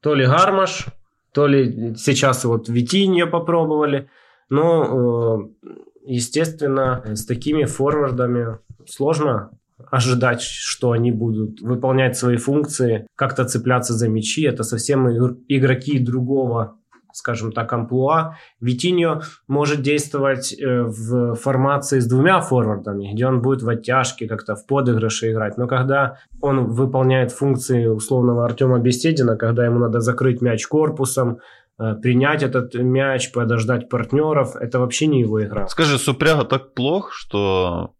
то 0.00 0.14
ли 0.14 0.26
Гармаш, 0.26 0.86
то 1.32 1.46
ли 1.46 1.94
сейчас 1.96 2.44
вот 2.44 2.68
Витиньо 2.68 3.28
попробовали. 3.28 4.08
Но 4.48 5.52
э, 5.62 5.68
Естественно, 6.06 7.02
с 7.04 7.26
такими 7.26 7.64
форвардами 7.64 8.58
сложно 8.86 9.50
ожидать, 9.90 10.40
что 10.40 10.92
они 10.92 11.12
будут 11.12 11.60
выполнять 11.60 12.16
свои 12.16 12.36
функции, 12.36 13.06
как-то 13.14 13.44
цепляться 13.44 13.92
за 13.92 14.08
мячи. 14.08 14.42
Это 14.42 14.62
совсем 14.62 15.08
игроки 15.48 15.98
другого 15.98 16.78
скажем 17.16 17.50
так, 17.50 17.72
амплуа. 17.72 18.36
Витиньо 18.60 19.22
может 19.48 19.80
действовать 19.80 20.52
э, 20.52 20.82
в 20.82 21.34
формации 21.34 21.98
с 21.98 22.06
двумя 22.06 22.42
форвардами, 22.42 23.10
где 23.14 23.26
он 23.26 23.40
будет 23.40 23.62
в 23.62 23.68
оттяжке, 23.70 24.28
как-то 24.28 24.54
в 24.54 24.66
подыгрыше 24.66 25.32
играть. 25.32 25.56
Но 25.56 25.66
когда 25.66 26.18
он 26.42 26.66
выполняет 26.66 27.32
функции 27.32 27.86
условного 27.86 28.44
Артема 28.44 28.78
Беседина, 28.80 29.36
когда 29.36 29.64
ему 29.64 29.78
надо 29.78 30.00
закрыть 30.00 30.42
мяч 30.42 30.66
корпусом, 30.66 31.38
принять 31.76 32.42
этот 32.42 32.74
мяч, 32.74 33.32
подождать 33.32 33.88
партнеров. 33.88 34.56
Это 34.56 34.78
вообще 34.78 35.06
не 35.06 35.20
его 35.20 35.42
игра. 35.44 35.66
Скажи, 35.68 35.98
Супряга 35.98 36.44
так 36.44 36.74
плох, 36.74 37.12
что 37.12 37.94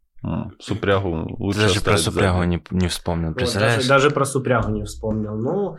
Супрягу 0.58 1.36
лучше 1.38 1.60
Даже 1.60 1.80
про 1.82 1.96
Супрягу 1.96 2.42
не, 2.44 2.62
не 2.70 2.88
вспомнил, 2.88 3.34
представляешь? 3.34 3.76
Вот, 3.76 3.88
даже, 3.88 4.04
даже 4.04 4.10
про 4.14 4.24
Супрягу 4.24 4.70
не 4.70 4.84
вспомнил. 4.84 5.36
Ну, 5.36 5.76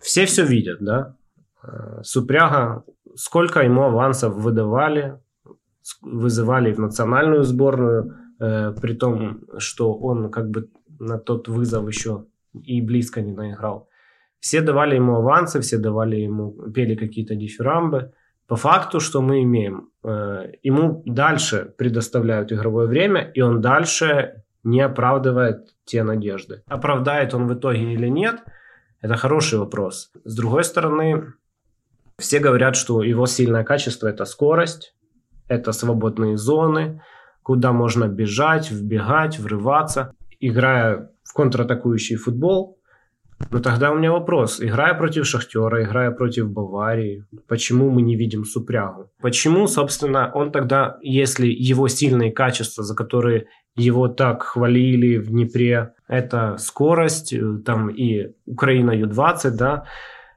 все 0.00 0.26
все 0.26 0.44
видят, 0.44 0.78
да? 0.80 1.14
Э, 1.62 2.02
Супряга, 2.02 2.84
сколько 3.14 3.60
ему 3.60 3.82
авансов 3.82 4.34
выдавали, 4.34 5.20
вызывали 6.02 6.72
в 6.72 6.80
национальную 6.80 7.44
сборную, 7.44 8.16
э, 8.40 8.72
при 8.80 8.94
том, 8.94 9.40
что 9.58 9.94
он 9.94 10.30
как 10.30 10.50
бы 10.50 10.68
на 10.98 11.18
тот 11.18 11.46
вызов 11.46 11.86
еще 11.86 12.24
и 12.54 12.80
близко 12.80 13.20
не 13.20 13.32
наиграл. 13.32 13.88
Все 14.40 14.60
давали 14.60 14.96
ему 14.96 15.16
авансы, 15.16 15.60
все 15.60 15.78
давали 15.78 16.16
ему, 16.16 16.52
пели 16.72 16.94
какие-то 16.94 17.34
дифирамбы. 17.34 18.12
По 18.46 18.56
факту, 18.56 19.00
что 19.00 19.22
мы 19.22 19.42
имеем? 19.42 19.90
Э, 20.04 20.52
ему 20.62 21.02
дальше 21.06 21.74
предоставляют 21.76 22.52
игровое 22.52 22.86
время, 22.86 23.30
и 23.34 23.40
он 23.40 23.60
дальше 23.60 24.44
не 24.62 24.80
оправдывает 24.80 25.74
те 25.84 26.02
надежды. 26.02 26.62
Оправдает 26.66 27.34
он 27.34 27.46
в 27.48 27.54
итоге 27.54 27.92
или 27.92 28.08
нет, 28.08 28.42
это 29.00 29.16
хороший 29.16 29.58
вопрос. 29.58 30.10
С 30.24 30.36
другой 30.36 30.64
стороны, 30.64 31.34
все 32.18 32.38
говорят, 32.38 32.76
что 32.76 33.02
его 33.02 33.26
сильное 33.26 33.64
качество– 33.64 34.06
это 34.08 34.24
скорость, 34.24 34.94
это 35.48 35.72
свободные 35.72 36.36
зоны, 36.36 37.02
куда 37.42 37.72
можно 37.72 38.08
бежать, 38.08 38.70
вбегать, 38.70 39.38
врываться. 39.38 40.12
Играя 40.40 41.10
в 41.24 41.32
контратакующий 41.32 42.16
футбол, 42.16 42.75
ну 43.50 43.60
тогда 43.60 43.90
у 43.90 43.98
меня 43.98 44.12
вопрос. 44.12 44.60
Играя 44.60 44.94
против 44.94 45.26
Шахтера, 45.26 45.84
играя 45.84 46.10
против 46.10 46.50
Баварии, 46.50 47.24
почему 47.48 47.90
мы 47.90 48.02
не 48.02 48.16
видим 48.16 48.44
Супрягу? 48.44 49.10
Почему, 49.20 49.66
собственно, 49.66 50.30
он 50.34 50.52
тогда, 50.52 50.98
если 51.02 51.46
его 51.46 51.88
сильные 51.88 52.32
качества, 52.32 52.82
за 52.82 52.94
которые 52.94 53.46
его 53.76 54.08
так 54.08 54.42
хвалили 54.42 55.18
в 55.18 55.28
Днепре, 55.28 55.94
это 56.08 56.56
скорость, 56.58 57.32
э, 57.32 57.58
там 57.64 57.90
и 57.90 58.32
Украина 58.46 58.92
Ю-20, 58.92 59.50
да, 59.50 59.84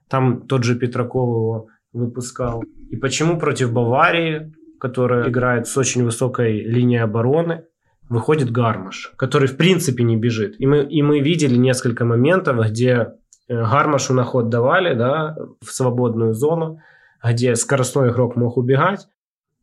там 0.10 0.42
тот 0.48 0.64
же 0.64 0.76
Петраков 0.76 1.30
его 1.30 1.68
выпускал. 1.94 2.64
И 2.90 2.98
почему 2.98 3.40
против 3.40 3.72
Баварии, 3.72 4.54
которая 4.80 5.30
играет 5.30 5.68
с 5.68 5.78
очень 5.78 6.04
высокой 6.04 6.62
линией 6.64 7.04
обороны, 7.04 7.64
выходит 8.10 8.52
Гармаш, 8.52 9.14
который 9.16 9.48
в 9.48 9.56
принципе 9.56 10.04
не 10.04 10.18
бежит. 10.18 10.60
И 10.60 10.68
мы, 10.68 10.84
и 10.84 11.02
мы 11.02 11.20
видели 11.20 11.56
несколько 11.56 12.04
моментов, 12.06 12.58
где 12.68 13.14
э, 13.48 13.56
Гармашу 13.56 14.14
на 14.14 14.24
ход 14.24 14.50
давали, 14.50 14.96
да, 14.96 15.38
в 15.62 15.72
свободную 15.72 16.34
зону, 16.34 16.82
где 17.24 17.56
скоростной 17.56 18.10
игрок 18.10 18.36
мог 18.36 18.58
убегать, 18.58 19.08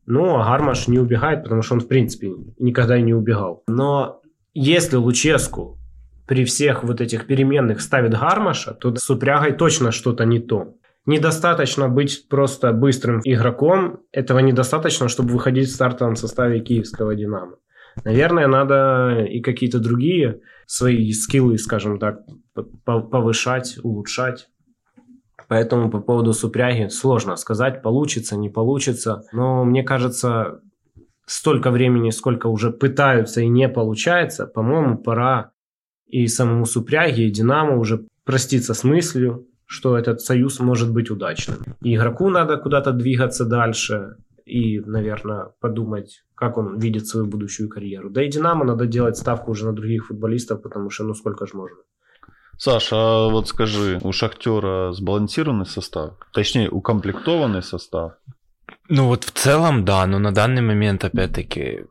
ну, 0.05 0.39
а 0.39 0.45
Гармаш 0.45 0.87
не 0.87 0.99
убегает, 0.99 1.43
потому 1.43 1.61
что 1.61 1.75
он, 1.75 1.81
в 1.81 1.87
принципе, 1.87 2.31
никогда 2.57 2.97
и 2.97 3.01
не 3.01 3.13
убегал. 3.13 3.63
Но 3.67 4.21
если 4.53 4.95
Луческу 4.95 5.77
при 6.25 6.45
всех 6.45 6.83
вот 6.83 7.01
этих 7.01 7.27
переменных 7.27 7.81
ставит 7.81 8.17
Гармаша, 8.17 8.73
то 8.73 8.95
с 8.95 9.09
Упрягой 9.09 9.51
точно 9.51 9.91
что-то 9.91 10.23
не 10.25 10.39
то. 10.39 10.75
Недостаточно 11.05 11.89
быть 11.89 12.27
просто 12.29 12.71
быстрым 12.71 13.21
игроком. 13.23 13.99
Этого 14.11 14.39
недостаточно, 14.39 15.07
чтобы 15.09 15.33
выходить 15.33 15.67
в 15.67 15.73
стартовом 15.73 16.15
составе 16.15 16.59
киевского 16.59 17.15
«Динамо». 17.15 17.55
Наверное, 18.03 18.47
надо 18.47 19.25
и 19.25 19.41
какие-то 19.41 19.79
другие 19.79 20.41
свои 20.65 21.11
скиллы, 21.11 21.57
скажем 21.57 21.99
так, 21.99 22.19
повышать, 22.85 23.77
улучшать. 23.83 24.49
Поэтому 25.47 25.89
по 25.89 25.99
поводу 25.99 26.33
супряги 26.33 26.89
сложно 26.89 27.35
сказать, 27.37 27.81
получится, 27.81 28.35
не 28.35 28.49
получится. 28.49 29.23
Но 29.31 29.63
мне 29.63 29.83
кажется, 29.83 30.61
столько 31.25 31.71
времени, 31.71 32.09
сколько 32.09 32.47
уже 32.47 32.71
пытаются 32.71 33.41
и 33.41 33.47
не 33.47 33.69
получается, 33.69 34.47
по-моему, 34.47 34.97
пора 34.97 35.51
и 36.07 36.27
самому 36.27 36.65
супряге, 36.65 37.27
и 37.27 37.31
Динамо 37.31 37.77
уже 37.77 38.07
проститься 38.23 38.73
с 38.73 38.83
мыслью, 38.83 39.47
что 39.65 39.97
этот 39.97 40.21
союз 40.21 40.59
может 40.59 40.91
быть 40.91 41.11
удачным. 41.11 41.57
И 41.81 41.95
игроку 41.95 42.29
надо 42.29 42.57
куда-то 42.57 42.93
двигаться 42.93 43.45
дальше, 43.45 44.15
и, 44.45 44.79
наверное, 44.79 45.51
подумать, 45.59 46.23
как 46.37 46.57
он 46.57 46.79
видит 46.79 47.07
свою 47.07 47.25
будущую 47.25 47.67
карьеру. 47.67 48.09
Да 48.09 48.23
и 48.23 48.29
Динамо 48.29 48.63
надо 48.63 48.85
делать 48.85 49.17
ставку 49.17 49.51
уже 49.51 49.65
на 49.65 49.73
других 49.73 50.05
футболистов, 50.05 50.61
потому 50.61 50.89
что 50.91 51.03
ну 51.03 51.13
сколько 51.13 51.47
же 51.47 51.57
можно. 51.57 51.77
Саша, 52.59 52.95
а 52.95 53.29
вот 53.29 53.47
скажи, 53.47 53.99
у 54.03 54.11
Шахтера 54.11 54.91
сбалансированный 54.91 55.65
состав? 55.65 56.13
Точнее, 56.33 56.69
укомплектованный 56.69 57.63
состав? 57.63 58.13
Ну 58.89 59.07
вот 59.07 59.23
в 59.23 59.31
целом, 59.31 59.83
да, 59.83 60.05
но 60.07 60.19
на 60.19 60.31
данный 60.31 60.61
момент, 60.61 61.03
опять-таки, 61.03 61.85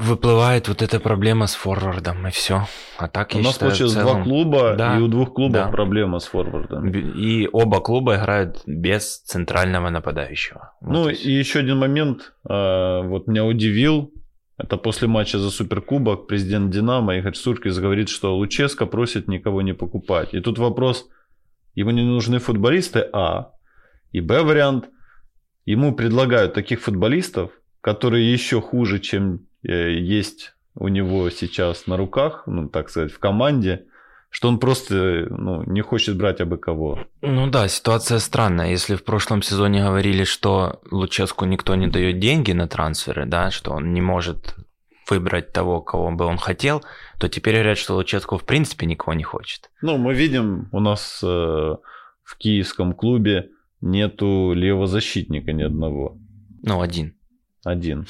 выплывает 0.00 0.68
вот 0.68 0.82
эта 0.82 0.98
проблема 0.98 1.46
с 1.46 1.54
форвардом, 1.54 2.26
и 2.26 2.30
все. 2.30 2.66
А 2.98 3.08
так, 3.08 3.34
у 3.34 3.38
я 3.38 3.44
нас 3.44 3.52
считаю, 3.52 3.70
получилось 3.70 3.92
целом... 3.92 4.06
два 4.06 4.24
клуба, 4.24 4.74
да, 4.76 4.96
и 4.96 5.00
у 5.00 5.08
двух 5.08 5.34
клубов 5.34 5.66
да. 5.66 5.68
проблема 5.68 6.18
с 6.18 6.26
форвардом. 6.26 6.88
И 6.88 7.48
оба 7.52 7.80
клуба 7.80 8.16
играют 8.16 8.62
без 8.66 9.18
центрального 9.20 9.90
нападающего. 9.90 10.72
Ну 10.80 11.04
вот 11.04 11.12
и 11.12 11.30
еще 11.30 11.60
один 11.60 11.78
момент, 11.78 12.32
а, 12.48 13.02
вот 13.02 13.26
меня 13.26 13.44
удивил, 13.44 14.12
это 14.56 14.76
после 14.76 15.08
матча 15.08 15.38
за 15.38 15.50
Суперкубок 15.50 16.26
президент 16.26 16.70
Динамо 16.70 17.16
Игорь 17.16 17.34
Суркис 17.34 17.78
говорит, 17.78 18.08
что 18.08 18.36
Луческо 18.36 18.86
просит 18.86 19.28
никого 19.28 19.62
не 19.62 19.74
покупать. 19.74 20.34
И 20.34 20.40
тут 20.40 20.58
вопрос, 20.58 21.08
ему 21.74 21.90
не 21.90 22.02
нужны 22.02 22.38
футболисты, 22.38 23.06
а, 23.12 23.52
и 24.12 24.20
б 24.20 24.42
вариант, 24.42 24.88
ему 25.66 25.94
предлагают 25.94 26.54
таких 26.54 26.80
футболистов, 26.80 27.50
которые 27.80 28.32
еще 28.32 28.60
хуже, 28.60 28.98
чем 28.98 29.46
есть 29.62 30.54
у 30.74 30.88
него 30.88 31.30
сейчас 31.30 31.86
на 31.86 31.96
руках, 31.96 32.44
ну, 32.46 32.68
так 32.68 32.90
сказать, 32.90 33.12
в 33.12 33.18
команде, 33.18 33.86
что 34.30 34.48
он 34.48 34.58
просто 34.58 35.26
ну, 35.28 35.64
не 35.64 35.80
хочет 35.80 36.16
брать 36.16 36.40
абы 36.40 36.56
кого. 36.56 37.00
Ну 37.20 37.50
да, 37.50 37.68
ситуация 37.68 38.20
странная. 38.20 38.70
Если 38.70 38.94
в 38.94 39.04
прошлом 39.04 39.42
сезоне 39.42 39.82
говорили, 39.82 40.24
что 40.24 40.80
Луческу 40.90 41.44
никто 41.44 41.74
не 41.74 41.88
дает 41.88 42.20
деньги 42.20 42.52
на 42.52 42.68
трансферы, 42.68 43.26
да, 43.26 43.50
что 43.50 43.72
он 43.72 43.92
не 43.92 44.00
может 44.00 44.54
выбрать 45.08 45.52
того, 45.52 45.80
кого 45.80 46.12
бы 46.12 46.24
он 46.24 46.38
хотел, 46.38 46.84
то 47.18 47.28
теперь 47.28 47.56
говорят, 47.56 47.78
что 47.78 47.96
Луческу 47.96 48.38
в 48.38 48.44
принципе 48.44 48.86
никого 48.86 49.14
не 49.14 49.24
хочет. 49.24 49.70
Ну, 49.82 49.98
мы 49.98 50.14
видим, 50.14 50.68
у 50.70 50.78
нас 50.78 51.20
э, 51.24 51.26
в 51.26 52.36
киевском 52.38 52.92
клубе 52.92 53.50
нету 53.80 54.52
левого 54.54 54.86
защитника 54.86 55.52
ни 55.52 55.64
одного. 55.64 56.16
Ну, 56.62 56.80
один. 56.80 57.16
Один. 57.64 58.06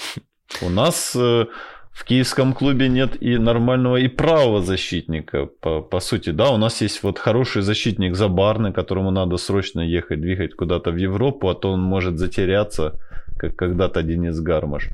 У 0.63 0.69
нас 0.69 1.15
э, 1.17 1.47
в 1.93 2.05
киевском 2.05 2.53
клубе 2.53 2.89
нет 2.89 3.23
и 3.23 3.39
нормального 3.39 3.97
и 3.97 4.09
правого 4.09 4.63
защитника, 4.63 5.47
по, 5.47 5.81
по 5.81 6.01
сути, 6.01 6.31
да, 6.31 6.51
у 6.51 6.57
нас 6.57 6.81
есть 6.81 7.03
вот 7.03 7.19
хороший 7.19 7.63
защитник 7.63 8.15
Забарный, 8.15 8.73
которому 8.73 9.11
надо 9.11 9.37
срочно 9.37 9.81
ехать, 9.81 10.21
двигать 10.21 10.55
куда-то 10.55 10.91
в 10.91 10.97
Европу, 10.97 11.49
а 11.49 11.55
то 11.55 11.73
он 11.73 11.83
может 11.83 12.19
затеряться, 12.19 12.99
как 13.39 13.57
когда-то 13.57 14.03
Денис 14.03 14.39
Гармаш, 14.41 14.91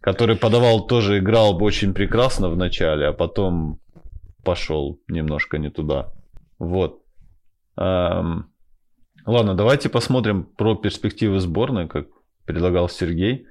который 0.00 0.36
подавал 0.36 0.86
тоже, 0.86 1.18
играл 1.18 1.54
бы 1.54 1.64
очень 1.64 1.94
прекрасно 1.94 2.48
в 2.48 2.56
начале, 2.56 3.06
а 3.06 3.12
потом 3.12 3.80
пошел 4.44 5.00
немножко 5.08 5.58
не 5.58 5.70
туда. 5.70 6.12
Вот. 6.58 7.02
Эм, 7.76 8.50
ладно, 9.26 9.54
давайте 9.54 9.88
посмотрим 9.88 10.44
про 10.44 10.74
перспективы 10.74 11.40
сборной, 11.40 11.88
как 11.88 12.06
предлагал 12.46 12.88
Сергей. 12.88 13.46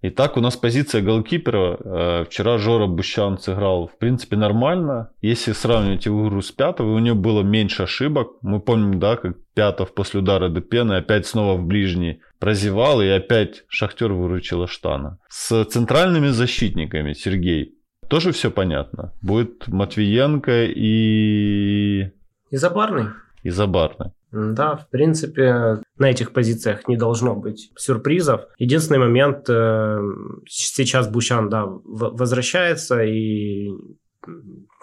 Итак, 0.00 0.36
у 0.36 0.40
нас 0.40 0.56
позиция 0.56 1.02
голкипера. 1.02 1.76
Э, 1.80 2.24
вчера 2.24 2.58
Жора 2.58 2.86
Бущан 2.86 3.38
сыграл, 3.38 3.88
в 3.88 3.98
принципе, 3.98 4.36
нормально. 4.36 5.10
Если 5.20 5.52
сравнивать 5.52 6.06
его 6.06 6.28
игру 6.28 6.40
с 6.40 6.52
Пятого, 6.52 6.94
у 6.94 6.98
него 7.00 7.16
было 7.16 7.42
меньше 7.42 7.82
ошибок. 7.82 8.28
Мы 8.42 8.60
помним, 8.60 9.00
да, 9.00 9.16
как 9.16 9.36
Пятов 9.54 9.92
после 9.94 10.20
удара 10.20 10.48
до 10.48 10.60
пены 10.60 10.94
опять 10.94 11.26
снова 11.26 11.58
в 11.58 11.66
ближний 11.66 12.20
прозевал, 12.38 13.02
и 13.02 13.08
опять 13.08 13.64
Шахтер 13.68 14.12
выручил 14.12 14.68
Штана. 14.68 15.18
С 15.28 15.64
центральными 15.64 16.28
защитниками, 16.28 17.12
Сергей, 17.12 17.74
тоже 18.08 18.30
все 18.30 18.52
понятно. 18.52 19.12
Будет 19.20 19.66
Матвиенко 19.66 20.66
и... 20.66 22.12
И 22.50 22.56
Забарный. 22.56 23.10
И 23.42 23.50
Забарный. 23.50 24.12
Да, 24.30 24.76
в 24.76 24.90
принципе, 24.90 25.80
на 25.96 26.10
этих 26.10 26.32
позициях 26.32 26.86
не 26.86 26.96
должно 26.96 27.34
быть 27.34 27.70
сюрпризов. 27.76 28.42
Единственный 28.58 28.98
момент, 28.98 29.48
э, 29.48 30.00
сейчас 30.46 31.08
Бущан, 31.08 31.48
да, 31.48 31.64
возвращается, 31.66 33.02
и 33.02 33.70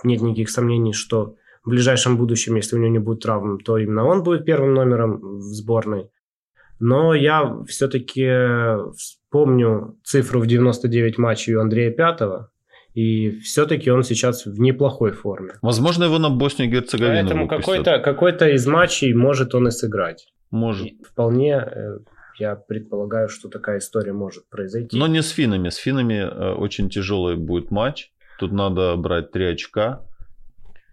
нет 0.04 0.22
никаких 0.22 0.50
сомнений, 0.50 0.94
что 0.94 1.36
в 1.64 1.70
ближайшем 1.70 2.18
будущем, 2.18 2.56
если 2.56 2.75
у 2.75 2.80
него 2.80 2.92
не 2.92 3.00
будет 3.00 3.22
травм, 3.22 3.60
то 3.60 3.78
именно 3.78 4.06
он 4.06 4.24
будет 4.24 4.46
первым 4.46 4.74
номером 4.74 5.20
в 5.20 5.42
сборной. 5.42 6.10
Но 6.80 7.14
я 7.14 7.64
все-таки 7.68 8.28
вспомню 8.96 9.98
цифру 10.04 10.40
в 10.40 10.48
99 10.48 11.18
матчей 11.18 11.56
у 11.56 11.62
Андрея 11.62 11.92
Пятого, 11.92 12.52
и 12.96 13.40
все-таки 13.42 13.92
он 13.92 14.04
сейчас 14.04 14.46
в 14.46 14.60
неплохой 14.60 15.12
форме. 15.12 15.52
Возможно, 15.62 16.06
его 16.06 16.18
на 16.18 16.30
Боснию 16.30 16.70
и 16.70 16.72
Герцеговину 16.72 17.28
Поэтому 17.28 17.48
какой-то, 17.48 18.00
какой-то 18.00 18.50
из 18.50 18.66
матчей 18.66 19.14
может 19.14 19.54
он 19.54 19.68
и 19.68 19.72
сыграть. 19.72 20.28
Может. 20.50 20.88
И 20.88 20.98
вполне 21.04 21.56
э, 21.56 21.98
я 22.40 22.56
предполагаю, 22.56 23.28
что 23.28 23.50
такая 23.50 23.80
история 23.80 24.14
может 24.14 24.50
произойти. 24.50 24.98
Но 24.98 25.08
не 25.08 25.22
с 25.22 25.30
финами. 25.30 25.68
С 25.68 25.75
финами 25.75 26.14
э, 26.14 26.54
очень 26.54 26.90
тяжелый 26.90 27.36
будет 27.36 27.70
матч. 27.70 28.12
Тут 28.40 28.54
надо 28.54 28.96
брать 28.96 29.32
три 29.32 29.46
очка. 29.46 30.02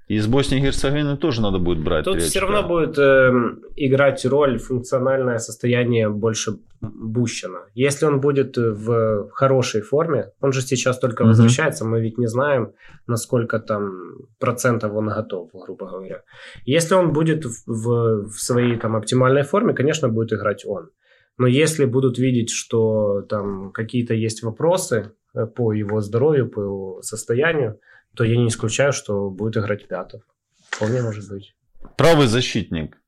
И 0.08 0.18
с 0.18 0.26
Боснии 0.26 0.58
и 0.58 0.62
Герцеговины 0.62 1.16
тоже 1.16 1.40
надо 1.40 1.58
будет 1.58 1.82
брать. 1.82 2.04
Тут 2.04 2.20
все 2.20 2.40
равно 2.40 2.62
будет 2.62 2.98
э, 2.98 3.32
играть 3.76 4.24
роль 4.26 4.58
функциональное 4.58 5.38
состояние 5.38 6.08
больше 6.08 6.58
Бущина. 6.80 7.60
Если 7.74 8.06
он 8.06 8.20
будет 8.20 8.56
в 8.56 9.30
хорошей 9.30 9.82
форме, 9.82 10.30
он 10.40 10.52
же 10.52 10.60
сейчас 10.60 10.98
только 10.98 11.22
mm-hmm. 11.22 11.28
возвращается, 11.28 11.84
мы 11.84 12.00
ведь 12.00 12.18
не 12.18 12.26
знаем, 12.26 12.72
насколько 13.06 13.60
там 13.60 14.26
процентов 14.40 14.92
он 14.94 15.08
готов, 15.08 15.50
грубо 15.52 15.88
говоря. 15.88 16.22
Если 16.64 16.94
он 16.94 17.12
будет 17.12 17.44
в, 17.44 17.62
в, 17.66 18.28
в 18.30 18.40
своей 18.40 18.76
там 18.76 18.96
оптимальной 18.96 19.44
форме, 19.44 19.74
конечно, 19.74 20.08
будет 20.08 20.32
играть 20.32 20.64
он. 20.66 20.90
Но 21.38 21.46
если 21.46 21.84
будут 21.84 22.18
видеть, 22.18 22.50
что 22.50 23.22
там 23.22 23.72
какие-то 23.72 24.14
есть 24.14 24.42
вопросы 24.42 25.12
э, 25.34 25.46
по 25.46 25.72
его 25.72 26.00
здоровью, 26.00 26.50
по 26.50 26.60
его 26.60 27.02
состоянию, 27.02 27.78
то 28.16 28.24
я 28.24 28.36
не 28.36 28.48
исключаю, 28.48 28.92
что 28.92 29.30
будет 29.30 29.56
играть 29.56 29.88
Пятов. 29.88 30.22
Вполне 30.70 31.02
может 31.02 31.28
быть. 31.28 31.54
Правый 31.96 32.26
защитник. 32.26 32.98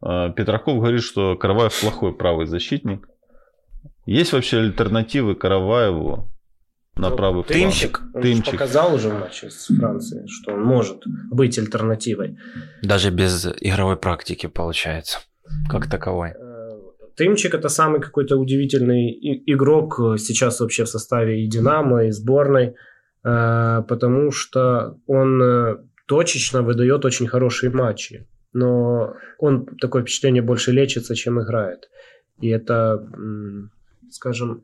А, 0.00 0.30
Петраков 0.30 0.78
говорит, 0.78 1.02
что 1.02 1.36
Караваев 1.36 1.80
плохой 1.80 2.14
правый 2.14 2.46
защитник. 2.46 3.08
Есть 4.06 4.32
вообще 4.32 4.58
альтернативы 4.58 5.34
Караваеву 5.34 6.30
на 6.96 7.10
ну, 7.10 7.16
правый 7.16 7.42
фланг? 7.42 7.60
Тымчик. 7.60 8.02
Он 8.14 8.22
Тымчик. 8.22 8.52
показал 8.52 8.94
уже 8.94 9.08
в 9.08 9.20
матче 9.20 9.50
с 9.50 9.66
Францией, 9.66 10.28
что 10.28 10.54
он 10.54 10.62
может 10.62 11.02
быть 11.30 11.58
альтернативой. 11.58 12.38
Даже 12.82 13.10
без 13.10 13.46
игровой 13.60 13.96
практики 13.96 14.46
получается, 14.46 15.18
как 15.68 15.90
таковой. 15.90 16.30
Э, 16.30 16.56
Тымчик 17.16 17.54
это 17.54 17.68
самый 17.68 18.00
какой-то 18.00 18.36
удивительный 18.36 19.10
игрок 19.46 19.98
сейчас 20.18 20.60
вообще 20.60 20.84
в 20.84 20.88
составе 20.88 21.44
и 21.44 21.48
Динамо, 21.48 22.04
и 22.04 22.10
сборной. 22.10 22.74
Э, 23.26 23.82
потому 23.88 24.30
что 24.30 24.98
он 25.06 25.42
э, 25.42 25.76
точечно 26.06 26.62
выдает 26.62 27.04
очень 27.04 27.26
хорошие 27.26 27.72
матчи, 27.72 28.28
но 28.52 29.14
он 29.38 29.66
такое 29.80 30.02
впечатление 30.02 30.42
больше 30.42 30.70
лечится, 30.70 31.16
чем 31.16 31.42
играет. 31.42 31.90
И 32.40 32.48
это, 32.48 33.04
скажем, 34.10 34.62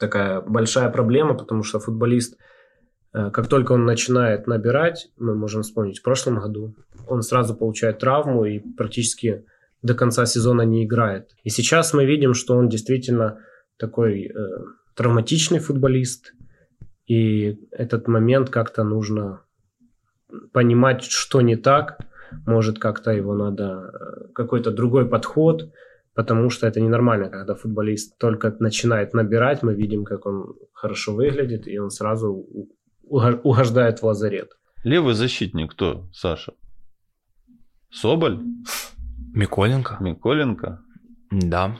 такая 0.00 0.40
большая 0.40 0.90
проблема, 0.90 1.34
потому 1.34 1.62
что 1.62 1.78
футболист, 1.78 2.36
э, 3.14 3.30
как 3.30 3.46
только 3.46 3.72
он 3.72 3.84
начинает 3.84 4.48
набирать, 4.48 5.08
мы 5.16 5.36
можем 5.36 5.62
вспомнить 5.62 6.00
в 6.00 6.02
прошлом 6.02 6.40
году, 6.40 6.74
он 7.06 7.22
сразу 7.22 7.54
получает 7.54 8.00
травму 8.00 8.46
и 8.46 8.58
практически 8.58 9.44
до 9.82 9.94
конца 9.94 10.26
сезона 10.26 10.62
не 10.62 10.84
играет. 10.84 11.30
И 11.44 11.50
сейчас 11.50 11.94
мы 11.94 12.04
видим, 12.04 12.34
что 12.34 12.56
он 12.56 12.68
действительно 12.68 13.38
такой 13.76 14.24
э, 14.24 14.32
травматичный 14.96 15.60
футболист, 15.60 16.32
и 17.08 17.58
этот 17.72 18.06
момент 18.06 18.50
как-то 18.50 18.84
нужно 18.84 19.40
понимать, 20.52 21.02
что 21.02 21.40
не 21.40 21.56
так. 21.56 21.98
Может, 22.46 22.78
как-то 22.78 23.10
его 23.10 23.34
надо, 23.34 23.64
э, 23.64 24.32
какой-то 24.34 24.70
другой 24.70 25.08
подход, 25.08 25.72
потому 26.14 26.50
что 26.50 26.66
это 26.66 26.80
ненормально, 26.80 27.30
когда 27.30 27.54
футболист 27.54 28.18
только 28.18 28.54
начинает 28.60 29.14
набирать, 29.14 29.62
мы 29.62 29.74
видим, 29.74 30.04
как 30.04 30.26
он 30.26 30.54
хорошо 30.74 31.14
выглядит, 31.14 31.66
и 31.66 31.78
он 31.78 31.90
сразу 31.90 32.46
угождает 33.02 34.00
в 34.00 34.06
лазарет. 34.06 34.50
Левый 34.84 35.14
защитник 35.14 35.72
кто, 35.72 36.06
Саша? 36.12 36.52
Соболь? 37.90 38.38
Миколенко. 39.34 39.96
Миколенко? 40.00 40.82
Да. 41.30 41.78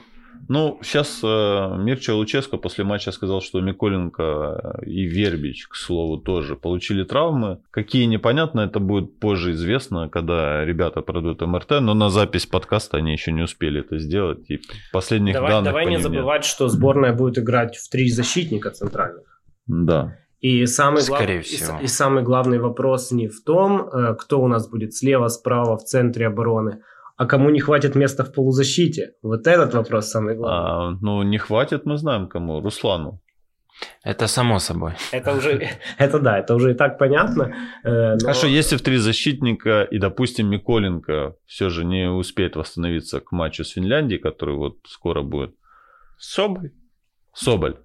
Ну, 0.49 0.79
сейчас 0.81 1.21
э, 1.23 1.75
Мирча 1.77 2.15
Луческо 2.15 2.57
после 2.57 2.83
матча 2.83 3.11
сказал, 3.11 3.39
что 3.39 3.61
Миколенко 3.61 4.79
и 4.83 5.03
Вербич, 5.03 5.67
к 5.67 5.75
слову, 5.75 6.17
тоже 6.17 6.55
получили 6.55 7.03
травмы. 7.03 7.59
Какие 7.69 8.05
непонятно, 8.05 8.61
это 8.61 8.79
будет 8.79 9.19
позже 9.19 9.51
известно, 9.51 10.09
когда 10.09 10.65
ребята 10.65 11.01
пройдут 11.01 11.41
МРТ, 11.41 11.81
но 11.81 11.93
на 11.93 12.09
запись 12.09 12.47
подкаста 12.47 12.97
они 12.97 13.11
еще 13.11 13.31
не 13.31 13.43
успели 13.43 13.81
это 13.81 13.99
сделать. 13.99 14.49
И 14.49 14.59
последних 14.91 15.35
давай, 15.35 15.51
данных 15.51 15.65
Давай 15.65 15.85
не 15.85 15.99
забывать, 15.99 16.41
нет. 16.41 16.45
что 16.45 16.67
сборная 16.67 17.13
будет 17.13 17.37
играть 17.37 17.77
в 17.77 17.87
три 17.87 18.09
защитника 18.09 18.71
центральных. 18.71 19.43
Да. 19.67 20.17
И 20.39 20.65
самый, 20.65 21.05
глав... 21.05 21.29
и, 21.29 21.83
и 21.83 21.87
самый 21.87 22.23
главный 22.23 22.57
вопрос 22.57 23.11
не 23.11 23.27
в 23.27 23.43
том, 23.43 23.87
э, 23.87 24.15
кто 24.15 24.41
у 24.41 24.47
нас 24.47 24.67
будет 24.67 24.95
слева, 24.95 25.27
справа, 25.27 25.77
в 25.77 25.83
центре 25.83 26.25
обороны, 26.25 26.81
а 27.19 27.25
кому 27.25 27.49
не 27.49 27.59
хватит 27.59 27.95
места 27.95 28.23
в 28.23 28.31
полузащите? 28.31 29.11
Вот 29.21 29.45
этот 29.45 29.73
вопрос 29.73 30.09
самый 30.09 30.35
главный. 30.35 30.95
А, 30.95 30.97
ну, 31.01 31.21
не 31.23 31.37
хватит, 31.37 31.85
мы 31.85 31.97
знаем 31.97 32.29
кому. 32.29 32.61
Руслану. 32.61 33.21
Это 34.05 34.27
само 34.27 34.59
собой. 34.59 34.93
Это 35.11 35.33
уже, 35.33 35.67
это 35.97 36.19
да, 36.19 36.39
это 36.39 36.55
уже 36.55 36.71
и 36.71 36.73
так 36.75 36.97
понятно. 36.97 37.53
Э, 37.83 38.13
но... 38.13 38.19
Хорошо, 38.19 38.47
если 38.47 38.77
в 38.77 38.81
три 38.81 38.97
защитника 38.97 39.83
и, 39.91 39.99
допустим, 39.99 40.47
Миколенко 40.47 41.35
все 41.45 41.69
же 41.69 41.83
не 41.83 42.09
успеет 42.09 42.55
восстановиться 42.55 43.19
к 43.19 43.33
матчу 43.33 43.65
с 43.65 43.71
Финляндией, 43.71 44.21
который 44.21 44.55
вот 44.55 44.77
скоро 44.87 45.21
будет. 45.21 45.55
Соболь. 46.17 46.71
Соболь. 47.33 47.75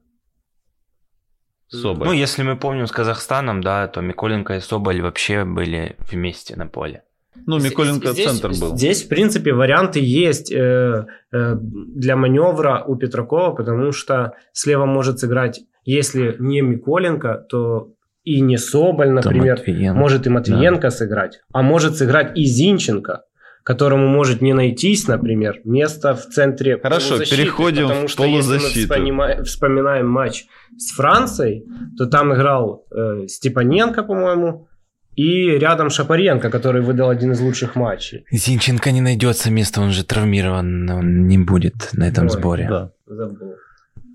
Соболь. 1.67 2.07
Ну, 2.07 2.13
если 2.13 2.45
мы 2.45 2.57
помним 2.57 2.87
с 2.87 2.93
Казахстаном, 2.93 3.63
да, 3.63 3.89
то 3.89 4.01
Миколенко 4.01 4.55
и 4.55 4.61
Соболь 4.61 5.03
вообще 5.03 5.45
были 5.45 5.97
вместе 6.09 6.55
на 6.55 6.69
поле. 6.69 7.03
Ну, 7.47 7.59
Миколенко 7.59 8.13
здесь, 8.13 8.27
центр 8.27 8.51
был. 8.61 8.77
Здесь, 8.77 9.03
в 9.05 9.09
принципе, 9.09 9.53
варианты 9.53 10.01
есть 10.01 10.53
э, 10.53 11.07
э, 11.33 11.55
для 11.57 12.17
маневра 12.17 12.85
у 12.87 12.97
Петракова, 12.97 13.55
потому 13.55 13.93
что 13.93 14.35
слева 14.53 14.87
может 14.87 15.19
сыграть, 15.19 15.61
если 15.85 16.37
не 16.39 16.63
Миколенко, 16.63 17.47
то 17.49 17.91
и 18.25 18.41
не 18.41 18.57
Соболь, 18.57 19.11
например, 19.11 19.59
Матвиенко. 19.59 19.99
может 19.99 20.27
и 20.27 20.31
Матвиенко 20.31 20.83
да. 20.83 20.91
сыграть, 20.91 21.41
а 21.53 21.63
может 21.63 21.97
сыграть 21.97 22.37
и 22.37 22.45
Зинченко. 22.45 23.25
которому 23.65 24.07
может 24.09 24.43
не 24.43 24.53
найтись, 24.53 25.09
например, 25.09 25.61
место 25.65 26.15
в 26.15 26.27
центре 26.27 26.79
Хорошо, 26.79 27.19
переходим 27.19 27.89
потому 27.89 28.09
что 28.09 28.23
в 28.23 28.27
полузащиту. 28.27 28.95
Если 28.95 29.11
мы 29.11 29.43
вспоминаем 29.43 30.07
матч 30.07 30.45
с 30.77 30.95
Францией, 30.95 31.65
то 31.97 32.05
там 32.05 32.35
играл 32.35 32.85
э, 32.91 33.27
Степаненко, 33.27 34.03
по-моему, 34.03 34.69
и 35.17 35.59
рядом 35.59 35.91
Шапаренко, 35.91 36.51
который 36.51 36.83
выдал 36.83 37.09
один 37.09 37.33
из 37.33 37.41
лучших 37.41 37.77
матчей. 37.77 38.25
Зинченко 38.31 38.91
не 38.91 39.01
найдется 39.01 39.51
места, 39.51 39.81
он 39.81 39.91
же 39.91 40.05
травмирован, 40.05 40.91
он 40.91 41.27
не 41.29 41.39
будет 41.39 41.91
на 41.93 42.09
этом 42.09 42.25
Ой, 42.25 42.31
сборе. 42.31 42.67
Да, 42.69 42.91
забыл. 43.07 43.55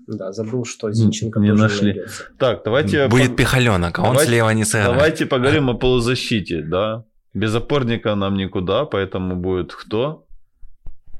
Да, 0.06 0.32
забыл, 0.32 0.64
что 0.64 0.90
Зинченко 0.92 1.38
не 1.40 1.52
нашли. 1.52 1.94
Не 1.94 2.02
так, 2.38 2.62
давайте... 2.64 3.08
Будет 3.08 3.36
Пихаленок, 3.36 3.98
а 3.98 4.02
он 4.02 4.08
давайте, 4.08 4.30
слева 4.30 4.50
не 4.50 4.64
сыграет. 4.64 4.92
Давайте 4.94 5.26
поговорим 5.26 5.70
о 5.70 5.74
полузащите, 5.74 6.62
да. 6.62 7.04
Без 7.32 7.54
опорника 7.54 8.14
нам 8.16 8.34
никуда, 8.34 8.84
поэтому 8.84 9.36
будет 9.36 9.72
кто? 9.72 10.26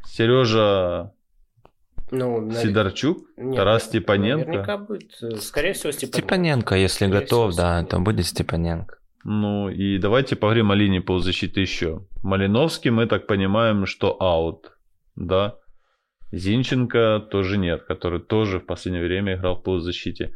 Сережа 0.07 1.12
ну, 2.11 2.51
Сидорчук, 2.51 3.19
нет, 3.37 3.57
Тарас 3.57 3.85
Степаненко. 3.85 4.47
Наверняка 4.47 4.79
будет, 4.79 5.12
э, 5.23 5.37
скорее 5.37 5.73
всего, 5.73 5.93
Степаненко. 5.93 6.19
Степаненко, 6.19 6.75
если 6.75 7.07
скорее 7.07 7.21
готов, 7.21 7.53
всего, 7.53 7.62
да, 7.62 7.85
то 7.85 8.01
будет 8.01 8.27
Степаненко. 8.27 8.97
Ну 9.24 9.68
и 9.68 9.98
давайте 9.98 10.37
поговорим 10.37 10.70
о 10.70 10.74
линии 10.74 11.00
полузащиты 11.00 11.61
еще. 11.61 12.06
Малиновский, 12.22 12.90
мы 12.90 13.06
так 13.06 13.26
понимаем, 13.26 13.87
что 13.87 14.16
аут, 14.20 14.72
да. 15.14 15.56
Зинченко 16.33 17.26
тоже 17.30 17.59
нет, 17.59 17.83
который 17.85 18.20
тоже 18.20 18.61
в 18.61 18.66
последнее 18.66 19.04
время 19.04 19.35
играл 19.35 19.56
в 19.56 19.62
полузащите. 19.62 20.33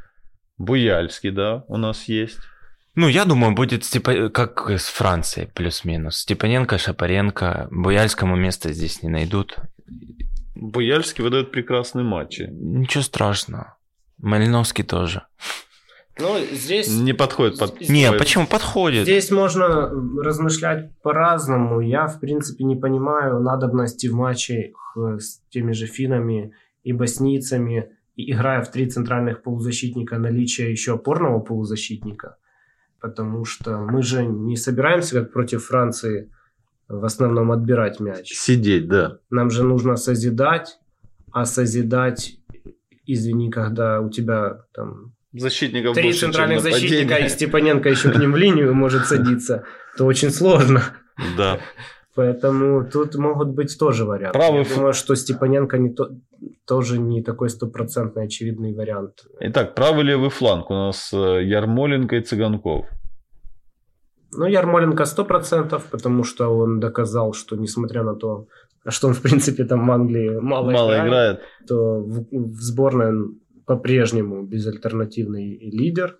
Буяльский, 0.58 1.30
да, 1.30 1.64
у 1.68 1.76
нас 1.76 2.08
есть. 2.08 2.38
Ну, 2.96 3.08
я 3.08 3.24
думаю, 3.24 3.54
будет 3.54 3.84
Степа... 3.84 4.28
как 4.28 4.70
с 4.70 4.88
Францией, 4.88 5.48
плюс-минус. 5.48 6.18
Степаненко, 6.18 6.78
Шапаренко. 6.78 7.68
Буяльскому 7.70 8.36
места 8.36 8.72
здесь 8.72 9.02
не 9.02 9.08
найдут. 9.08 9.56
Буяльский 10.54 11.24
выдает 11.24 11.50
прекрасные 11.50 12.04
матчи. 12.04 12.48
Ничего 12.50 13.02
страшного. 13.02 13.76
Малиновский 14.18 14.84
тоже. 14.84 15.22
Ну, 16.18 16.38
здесь... 16.52 16.88
Не 16.88 17.12
подходит 17.12 17.58
под... 17.58 17.80
Не, 17.88 18.12
почему 18.12 18.46
подходит? 18.46 19.02
Здесь 19.02 19.30
можно 19.30 19.90
размышлять 20.22 20.90
по-разному. 21.02 21.80
Я, 21.80 22.06
в 22.06 22.20
принципе, 22.20 22.64
не 22.64 22.76
понимаю 22.76 23.40
надобности 23.40 24.06
в 24.06 24.14
матче 24.14 24.72
с 24.96 25.40
теми 25.50 25.72
же 25.72 25.86
финами 25.86 26.52
и 26.84 26.92
боснийцами, 26.92 27.90
играя 28.16 28.62
в 28.62 28.70
три 28.70 28.88
центральных 28.88 29.42
полузащитника, 29.42 30.18
наличие 30.18 30.70
еще 30.70 30.94
опорного 30.94 31.40
полузащитника 31.40 32.36
потому 33.04 33.44
что 33.44 33.76
мы 33.80 34.02
же 34.02 34.24
не 34.24 34.56
собираемся, 34.56 35.20
как 35.20 35.30
против 35.30 35.66
Франции, 35.66 36.30
в 36.88 37.04
основном 37.04 37.52
отбирать 37.52 38.00
мяч. 38.00 38.32
Сидеть, 38.32 38.88
да. 38.88 39.18
Нам 39.28 39.50
же 39.50 39.62
нужно 39.62 39.96
созидать, 39.96 40.78
а 41.30 41.44
созидать, 41.44 42.38
извини, 43.04 43.50
когда 43.50 44.00
у 44.00 44.08
тебя 44.08 44.62
там 44.72 45.12
защитников 45.40 45.94
три 45.94 46.04
больше, 46.04 46.20
центральных 46.20 46.60
защитника 46.60 47.16
и 47.16 47.28
Степаненко 47.28 47.88
еще 47.88 48.10
к 48.10 48.16
ним 48.16 48.32
в 48.32 48.36
линию 48.36 48.74
может 48.74 49.06
садиться, 49.06 49.64
то 49.96 50.06
очень 50.06 50.30
сложно. 50.30 50.82
Да. 51.36 51.58
Поэтому 52.14 52.84
тут 52.84 53.16
могут 53.16 53.48
быть 53.48 53.76
тоже 53.78 54.04
варианты. 54.04 54.38
Правый... 54.38 54.62
Я 54.62 54.74
думаю, 54.74 54.92
что 54.92 55.16
Степаненко 55.16 55.78
не 55.78 55.90
то, 55.90 56.10
тоже 56.64 56.98
не 56.98 57.22
такой 57.22 57.48
стопроцентный 57.48 58.24
очевидный 58.24 58.72
вариант. 58.72 59.24
Итак, 59.40 59.74
правый 59.74 60.04
левый 60.04 60.30
фланг 60.30 60.70
у 60.70 60.74
нас 60.74 61.12
э, 61.12 61.42
Ярмоленко 61.44 62.16
и 62.16 62.20
Цыганков. 62.20 62.86
Ну, 64.36 64.46
Ярмоленко 64.46 65.04
сто 65.06 65.24
процентов, 65.24 65.86
потому 65.90 66.24
что 66.24 66.48
он 66.48 66.80
доказал, 66.80 67.32
что 67.32 67.56
несмотря 67.56 68.04
на 68.04 68.14
то, 68.14 68.46
что 68.88 69.08
он, 69.08 69.14
в 69.14 69.22
принципе, 69.22 69.64
там 69.64 69.86
в 69.86 69.90
Англии 69.90 70.38
мало, 70.40 70.70
мало 70.70 70.92
играет, 70.92 71.06
играет, 71.06 71.40
то 71.66 72.00
в, 72.00 72.26
в 72.30 72.60
сборной 72.60 73.08
он 73.08 73.40
по-прежнему 73.66 74.42
безальтернативный 74.42 75.58
лидер. 75.58 76.18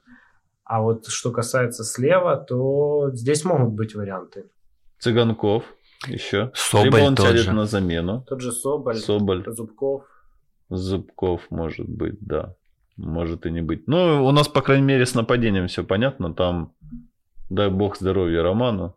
А 0.64 0.80
вот 0.80 1.06
что 1.06 1.30
касается 1.30 1.84
слева, 1.84 2.36
то 2.36 3.10
здесь 3.12 3.44
могут 3.44 3.74
быть 3.74 3.94
варианты. 3.94 4.46
Цыганков 4.98 5.64
еще. 6.06 6.50
Соболь 6.54 6.86
Либо 6.86 6.96
он 7.06 7.14
тот 7.14 7.36
же. 7.36 7.52
на 7.52 7.66
замену. 7.66 8.24
Тот 8.26 8.40
же 8.40 8.52
Соболь. 8.52 8.96
Соболь. 8.96 9.44
Зубков. 9.46 10.04
Зубков 10.70 11.42
может 11.50 11.88
быть, 11.88 12.18
да. 12.20 12.56
Может 12.96 13.44
и 13.46 13.50
не 13.50 13.60
быть. 13.60 13.86
Ну, 13.88 14.24
у 14.24 14.30
нас, 14.30 14.48
по 14.48 14.62
крайней 14.62 14.86
мере, 14.86 15.04
с 15.04 15.14
нападением 15.14 15.66
все 15.66 15.84
понятно. 15.84 16.32
Там, 16.32 16.72
дай 17.50 17.68
бог 17.68 17.96
здоровья 17.96 18.42
Роману. 18.42 18.96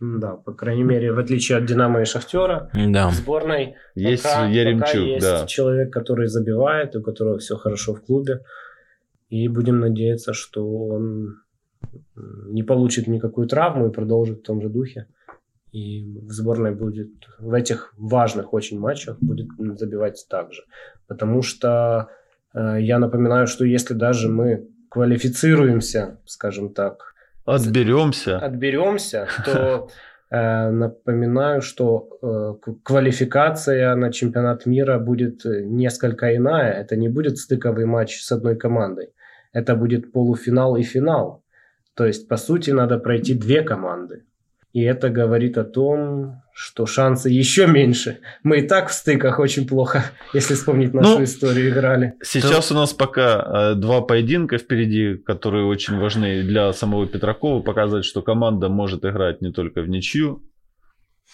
Да, 0.00 0.36
по 0.36 0.52
крайней 0.52 0.84
мере, 0.84 1.12
в 1.12 1.18
отличие 1.18 1.58
от 1.58 1.66
Динамо 1.66 2.02
и 2.02 2.04
Шахтера, 2.04 2.70
да. 2.72 3.08
в 3.08 3.14
сборной 3.14 3.74
есть 3.96 4.22
пока, 4.22 4.46
Яремчук, 4.46 4.86
пока 4.86 4.98
есть 4.98 5.26
да. 5.26 5.46
человек, 5.46 5.92
который 5.92 6.28
забивает, 6.28 6.94
у 6.94 7.02
которого 7.02 7.38
все 7.38 7.56
хорошо 7.56 7.94
в 7.94 8.02
клубе. 8.02 8.44
И 9.28 9.48
будем 9.48 9.80
надеяться, 9.80 10.32
что 10.32 10.66
он 10.66 11.40
не 12.14 12.62
получит 12.62 13.08
никакую 13.08 13.48
травму 13.48 13.88
и 13.88 13.92
продолжит 13.92 14.38
в 14.38 14.42
том 14.42 14.62
же 14.62 14.68
духе 14.68 15.06
и 15.72 16.18
в 16.26 16.32
сборной 16.32 16.74
будет 16.74 17.10
в 17.38 17.52
этих 17.52 17.92
важных 17.96 18.52
очень 18.52 18.78
матчах 18.78 19.18
будет 19.20 19.48
забивать 19.78 20.26
также. 20.28 20.62
Потому 21.06 21.42
что 21.42 22.08
э, 22.54 22.78
я 22.80 22.98
напоминаю, 22.98 23.46
что 23.46 23.64
если 23.64 23.94
даже 23.94 24.28
мы 24.28 24.68
квалифицируемся, 24.88 26.20
скажем 26.24 26.72
так, 26.72 27.14
отберемся, 27.54 28.38
отберемся, 28.38 29.26
то 29.44 29.88
э, 30.30 30.70
напоминаю, 30.70 31.62
что 31.62 32.08
э, 32.22 32.72
квалификация 32.82 33.94
на 33.96 34.12
чемпионат 34.12 34.66
мира 34.66 34.98
будет 34.98 35.44
несколько 35.44 36.36
иная. 36.36 36.72
Это 36.72 36.96
не 36.96 37.08
будет 37.08 37.38
стыковый 37.38 37.86
матч 37.86 38.20
с 38.20 38.32
одной 38.32 38.56
командой. 38.56 39.12
Это 39.52 39.74
будет 39.74 40.12
полуфинал 40.12 40.76
и 40.76 40.82
финал. 40.82 41.42
То 41.94 42.06
есть, 42.06 42.28
по 42.28 42.36
сути, 42.36 42.70
надо 42.70 42.98
пройти 42.98 43.34
две 43.34 43.62
команды. 43.62 44.24
И 44.72 44.82
это 44.82 45.08
говорит 45.08 45.56
о 45.56 45.64
том, 45.64 46.42
что 46.52 46.84
шансы 46.84 47.30
еще 47.30 47.66
меньше. 47.66 48.18
Мы 48.42 48.58
и 48.58 48.62
так 48.62 48.90
в 48.90 48.92
стыках 48.92 49.38
очень 49.38 49.66
плохо, 49.66 50.04
если 50.34 50.54
вспомнить 50.54 50.92
нашу 50.92 51.18
ну, 51.18 51.24
историю, 51.24 51.70
играли. 51.70 52.14
Сейчас 52.22 52.68
То... 52.68 52.74
у 52.74 52.76
нас 52.76 52.92
пока 52.92 53.72
э, 53.72 53.74
два 53.76 54.02
поединка 54.02 54.58
впереди, 54.58 55.14
которые 55.16 55.64
очень 55.64 55.96
важны 55.98 56.42
для 56.42 56.72
самого 56.72 57.06
Петракова, 57.06 57.62
показывать, 57.62 58.04
что 58.04 58.20
команда 58.20 58.68
может 58.68 59.04
играть 59.04 59.40
не 59.40 59.52
только 59.52 59.80
в 59.80 59.88
ничью. 59.88 60.42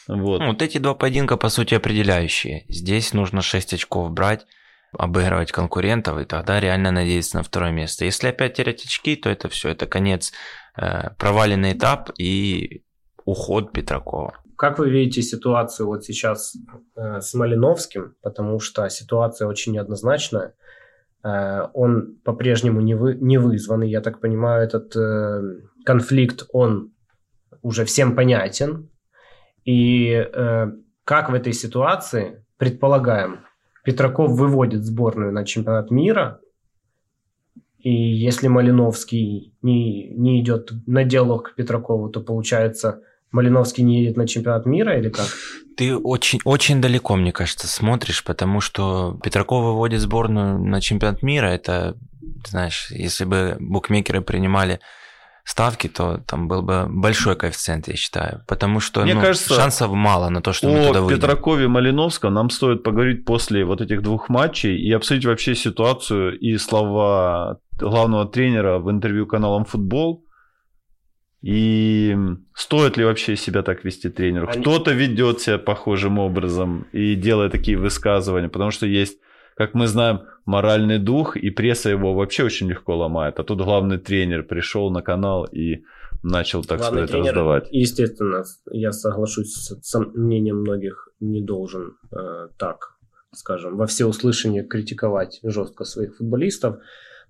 Вот. 0.06 0.40
Ну, 0.40 0.48
вот 0.48 0.62
эти 0.62 0.78
два 0.78 0.94
поединка, 0.94 1.36
по 1.36 1.48
сути, 1.48 1.74
определяющие. 1.74 2.66
Здесь 2.68 3.12
нужно 3.14 3.42
6 3.42 3.74
очков 3.74 4.12
брать, 4.12 4.46
обыгрывать 4.92 5.50
конкурентов, 5.50 6.20
и 6.20 6.24
тогда 6.24 6.60
реально 6.60 6.92
надеяться 6.92 7.38
на 7.38 7.42
второе 7.42 7.72
место. 7.72 8.04
Если 8.04 8.28
опять 8.28 8.54
терять 8.54 8.84
очки, 8.84 9.16
то 9.16 9.28
это 9.28 9.48
все, 9.48 9.70
это 9.70 9.86
конец, 9.86 10.32
э, 10.76 11.10
проваленный 11.18 11.72
этап, 11.72 12.10
и 12.18 12.83
уход 13.24 13.72
Петракова. 13.72 14.34
Как 14.56 14.78
вы 14.78 14.90
видите 14.90 15.22
ситуацию 15.22 15.86
вот 15.86 16.04
сейчас 16.04 16.56
э, 16.96 17.20
с 17.20 17.34
Малиновским, 17.34 18.14
потому 18.22 18.60
что 18.60 18.88
ситуация 18.88 19.48
очень 19.48 19.72
неоднозначная. 19.72 20.54
Э, 21.24 21.68
он 21.74 22.16
по-прежнему 22.24 22.80
не, 22.80 22.94
вы, 22.94 23.14
не 23.14 23.38
вызванный, 23.38 23.90
я 23.90 24.00
так 24.00 24.20
понимаю, 24.20 24.62
этот 24.62 24.94
э, 24.96 25.42
конфликт, 25.84 26.46
он 26.52 26.92
уже 27.62 27.84
всем 27.84 28.14
понятен. 28.14 28.90
И 29.64 30.10
э, 30.12 30.66
как 31.04 31.30
в 31.30 31.34
этой 31.34 31.52
ситуации, 31.52 32.44
предполагаем, 32.58 33.40
Петраков 33.84 34.30
выводит 34.30 34.84
сборную 34.84 35.32
на 35.32 35.44
чемпионат 35.44 35.90
мира, 35.90 36.40
и 37.78 37.92
если 37.92 38.48
Малиновский 38.48 39.54
не, 39.60 40.08
не 40.08 40.40
идет 40.40 40.72
на 40.86 41.04
диалог 41.04 41.50
к 41.50 41.54
Петракову, 41.54 42.08
то 42.08 42.22
получается 42.22 43.02
Малиновский 43.34 43.82
не 43.82 44.02
едет 44.02 44.16
на 44.16 44.26
чемпионат 44.28 44.64
мира 44.64 44.96
или 44.96 45.08
как? 45.08 45.26
Ты 45.76 45.96
очень, 45.96 46.38
очень 46.44 46.80
далеко, 46.80 47.16
мне 47.16 47.32
кажется, 47.32 47.66
смотришь, 47.66 48.22
потому 48.22 48.60
что 48.60 49.18
Петраков 49.22 49.64
выводит 49.64 50.00
сборную 50.00 50.58
на 50.60 50.80
чемпионат 50.80 51.22
мира. 51.22 51.46
Это, 51.46 51.96
знаешь, 52.46 52.86
если 52.90 53.24
бы 53.24 53.56
букмекеры 53.58 54.20
принимали 54.20 54.78
ставки, 55.44 55.88
то 55.88 56.22
там 56.26 56.46
был 56.46 56.62
бы 56.62 56.86
большой 56.88 57.34
коэффициент, 57.34 57.88
я 57.88 57.96
считаю. 57.96 58.42
Потому 58.46 58.78
что 58.78 59.02
Мне 59.02 59.14
ну, 59.14 59.20
кажется, 59.20 59.52
шансов 59.52 59.90
мало 59.90 60.28
на 60.28 60.40
то, 60.40 60.52
что 60.52 60.68
мы 60.68 60.86
туда 60.86 61.00
выйдем. 61.00 61.18
О 61.18 61.20
Петракове 61.20 61.66
Малиновском 61.66 62.32
нам 62.32 62.50
стоит 62.50 62.84
поговорить 62.84 63.24
после 63.24 63.64
вот 63.64 63.80
этих 63.80 64.00
двух 64.00 64.28
матчей 64.28 64.76
и 64.76 64.92
обсудить 64.92 65.24
вообще 65.24 65.56
ситуацию 65.56 66.38
и 66.38 66.56
слова 66.56 67.58
главного 67.78 68.26
тренера 68.26 68.78
в 68.78 68.88
интервью 68.90 69.26
каналом 69.26 69.64
«Футбол», 69.64 70.24
и 71.44 72.16
стоит 72.54 72.96
ли 72.96 73.04
вообще 73.04 73.36
себя 73.36 73.62
так 73.62 73.84
вести 73.84 74.08
тренеру? 74.08 74.48
Они... 74.48 74.62
Кто-то 74.62 74.92
ведет 74.92 75.42
себя 75.42 75.58
похожим 75.58 76.18
образом 76.18 76.86
и 76.92 77.14
делает 77.14 77.52
такие 77.52 77.76
высказывания, 77.76 78.48
потому 78.48 78.70
что 78.70 78.86
есть, 78.86 79.18
как 79.54 79.74
мы 79.74 79.86
знаем, 79.86 80.22
моральный 80.46 80.98
дух, 80.98 81.36
и 81.36 81.50
пресса 81.50 81.90
его 81.90 82.14
вообще 82.14 82.44
очень 82.44 82.70
легко 82.70 82.96
ломает. 82.96 83.38
А 83.40 83.44
тут 83.44 83.60
главный 83.60 83.98
тренер 83.98 84.44
пришел 84.44 84.90
на 84.90 85.02
канал 85.02 85.44
и 85.44 85.84
начал, 86.22 86.64
так 86.64 86.78
Главный 86.78 87.06
сказать, 87.06 87.10
тренер, 87.10 87.26
раздавать. 87.26 87.68
Естественно, 87.72 88.42
я 88.70 88.92
соглашусь 88.92 89.52
с, 89.52 89.78
с 89.82 89.98
мнением 90.14 90.62
многих, 90.62 91.10
не 91.20 91.42
должен 91.42 91.98
э, 92.10 92.48
так, 92.56 92.96
скажем, 93.34 93.76
во 93.76 93.86
всеуслышание 93.86 94.64
критиковать 94.64 95.40
жестко 95.42 95.84
своих 95.84 96.16
футболистов. 96.16 96.78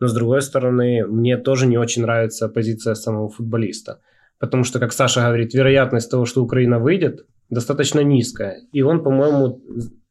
Но, 0.00 0.08
с 0.08 0.14
другой 0.14 0.42
стороны, 0.42 1.06
мне 1.06 1.36
тоже 1.36 1.66
не 1.66 1.78
очень 1.78 2.02
нравится 2.02 2.48
позиция 2.48 2.94
самого 2.94 3.28
футболиста. 3.28 4.00
Потому 4.38 4.64
что, 4.64 4.78
как 4.78 4.92
Саша 4.92 5.20
говорит, 5.20 5.54
вероятность 5.54 6.10
того, 6.10 6.26
что 6.26 6.42
Украина 6.42 6.78
выйдет, 6.78 7.24
достаточно 7.50 8.00
низкая. 8.00 8.62
И 8.72 8.82
он, 8.82 9.02
по-моему, 9.02 9.60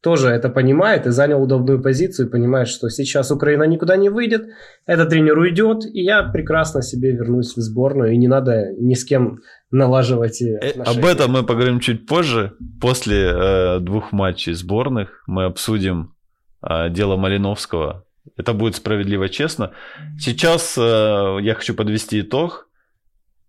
тоже 0.00 0.28
это 0.28 0.50
понимает 0.50 1.06
и 1.06 1.10
занял 1.10 1.42
удобную 1.42 1.80
позицию, 1.82 2.30
понимает, 2.30 2.68
что 2.68 2.90
сейчас 2.90 3.30
Украина 3.30 3.64
никуда 3.64 3.96
не 3.96 4.10
выйдет, 4.10 4.46
этот 4.86 5.08
тренер 5.08 5.38
уйдет, 5.38 5.84
и 5.86 6.02
я 6.02 6.22
прекрасно 6.22 6.82
себе 6.82 7.12
вернусь 7.12 7.56
в 7.56 7.60
сборную, 7.60 8.12
и 8.12 8.16
не 8.16 8.28
надо 8.28 8.72
ни 8.78 8.94
с 8.94 9.04
кем 9.04 9.40
налаживать 9.70 10.42
Э, 10.42 10.56
отношения. 10.56 10.98
Об 10.98 11.04
этом 11.06 11.32
мы 11.32 11.42
поговорим 11.42 11.80
чуть 11.80 12.06
позже. 12.06 12.52
После 12.80 13.30
э, 13.32 13.78
двух 13.80 14.12
матчей 14.12 14.52
сборных 14.52 15.22
мы 15.26 15.44
обсудим 15.44 16.14
э, 16.62 16.90
дело 16.90 17.16
Малиновского. 17.16 18.04
Это 18.36 18.52
будет 18.52 18.76
справедливо 18.76 19.28
честно. 19.28 19.72
Сейчас 20.18 20.76
э, 20.78 21.38
я 21.42 21.54
хочу 21.54 21.74
подвести 21.74 22.20
итог. 22.20 22.68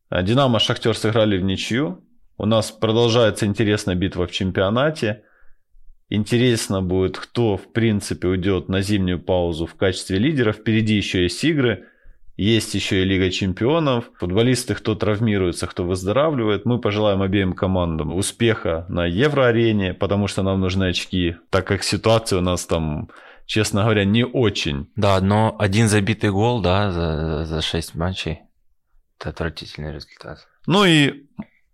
Э, 0.09 0.21
Динамо 0.23 0.59
Шахтер 0.59 0.95
сыграли 0.95 1.37
в 1.37 1.43
ничью. 1.43 2.03
У 2.37 2.45
нас 2.45 2.71
продолжается 2.71 3.45
интересная 3.45 3.95
битва 3.95 4.27
в 4.27 4.31
чемпионате. 4.31 5.23
Интересно 6.09 6.81
будет, 6.81 7.17
кто 7.17 7.57
в 7.57 7.71
принципе 7.71 8.27
уйдет 8.27 8.69
на 8.69 8.81
зимнюю 8.81 9.19
паузу 9.19 9.65
в 9.65 9.75
качестве 9.75 10.19
лидера. 10.19 10.51
Впереди 10.51 10.95
еще 10.95 11.23
есть 11.23 11.43
игры. 11.43 11.85
Есть 12.37 12.75
еще 12.75 13.01
и 13.01 13.05
Лига 13.05 13.31
Чемпионов. 13.31 14.11
Футболисты, 14.19 14.75
кто 14.75 14.93
травмируется, 14.93 15.67
кто 15.67 15.85
выздоравливает. 15.85 16.65
Мы 16.65 16.79
пожелаем 16.79 17.21
обеим 17.21 17.53
командам 17.53 18.13
успеха 18.13 18.85
на 18.89 19.05
Евроарене, 19.05 19.93
потому 19.93 20.27
что 20.27 20.43
нам 20.43 20.59
нужны 20.59 20.89
очки, 20.89 21.37
так 21.49 21.65
как 21.65 21.81
ситуация 21.81 22.39
у 22.39 22.41
нас 22.41 22.65
там, 22.65 23.09
честно 23.45 23.83
говоря, 23.83 24.05
не 24.05 24.25
очень. 24.25 24.91
Да, 24.95 25.19
но 25.21 25.55
один 25.59 25.87
забитый 25.87 26.31
гол, 26.31 26.61
да, 26.61 26.91
за, 26.91 27.45
за 27.45 27.61
6 27.61 27.95
матчей. 27.95 28.41
Это 29.19 29.29
отвратительный 29.29 29.93
результат. 29.93 30.47
Ну 30.67 30.85
и 30.85 31.27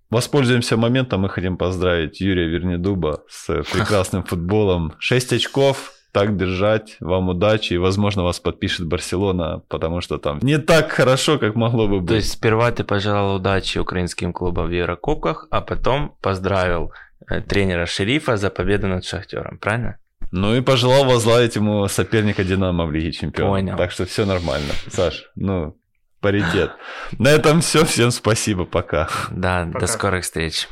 воспользуемся 0.09 0.77
моментом. 0.77 1.21
Мы 1.21 1.29
хотим 1.29 1.57
поздравить 1.57 2.21
Юрия 2.21 2.47
Вернедуба 2.47 3.23
с 3.29 3.47
прекрасным 3.71 4.23
футболом. 4.23 4.93
6 4.99 5.33
очков. 5.33 5.93
Так 6.11 6.35
держать, 6.35 6.97
вам 6.99 7.29
удачи, 7.29 7.71
и, 7.71 7.77
возможно, 7.77 8.23
вас 8.23 8.41
подпишет 8.41 8.85
Барселона, 8.85 9.61
потому 9.69 10.01
что 10.01 10.17
там 10.17 10.39
не 10.41 10.57
так 10.57 10.91
хорошо, 10.91 11.39
как 11.39 11.55
могло 11.55 11.87
бы 11.87 12.01
быть. 12.01 12.09
То 12.09 12.15
есть 12.15 12.33
сперва 12.33 12.69
ты 12.73 12.83
пожелал 12.83 13.35
удачи 13.37 13.77
украинским 13.77 14.33
клубам 14.33 14.67
в 14.67 14.71
Еврокубках, 14.71 15.47
а 15.51 15.61
потом 15.61 16.17
поздравил 16.21 16.91
э, 17.29 17.39
тренера 17.39 17.85
Шерифа 17.85 18.35
за 18.35 18.49
победу 18.49 18.87
над 18.87 19.05
Шахтером, 19.05 19.57
правильно? 19.57 20.00
Ну 20.31 20.55
и 20.55 20.61
пожелал 20.61 21.03
возглавить 21.05 21.55
ему 21.55 21.87
соперника 21.87 22.43
Динамо 22.43 22.85
в 22.85 22.91
Лиге 22.91 23.11
Чемпионов. 23.11 23.51
Понял. 23.51 23.77
Так 23.77 23.91
что 23.91 24.05
все 24.05 24.25
нормально. 24.25 24.73
Саш, 24.89 25.25
ну, 25.35 25.77
паритет. 26.21 26.71
На 27.19 27.29
этом 27.29 27.59
все. 27.61 27.83
Всем 27.85 28.11
спасибо. 28.11 28.65
Пока. 28.65 29.09
Да, 29.29 29.65
Пока. 29.65 29.79
до 29.79 29.87
скорых 29.87 30.23
встреч. 30.23 30.67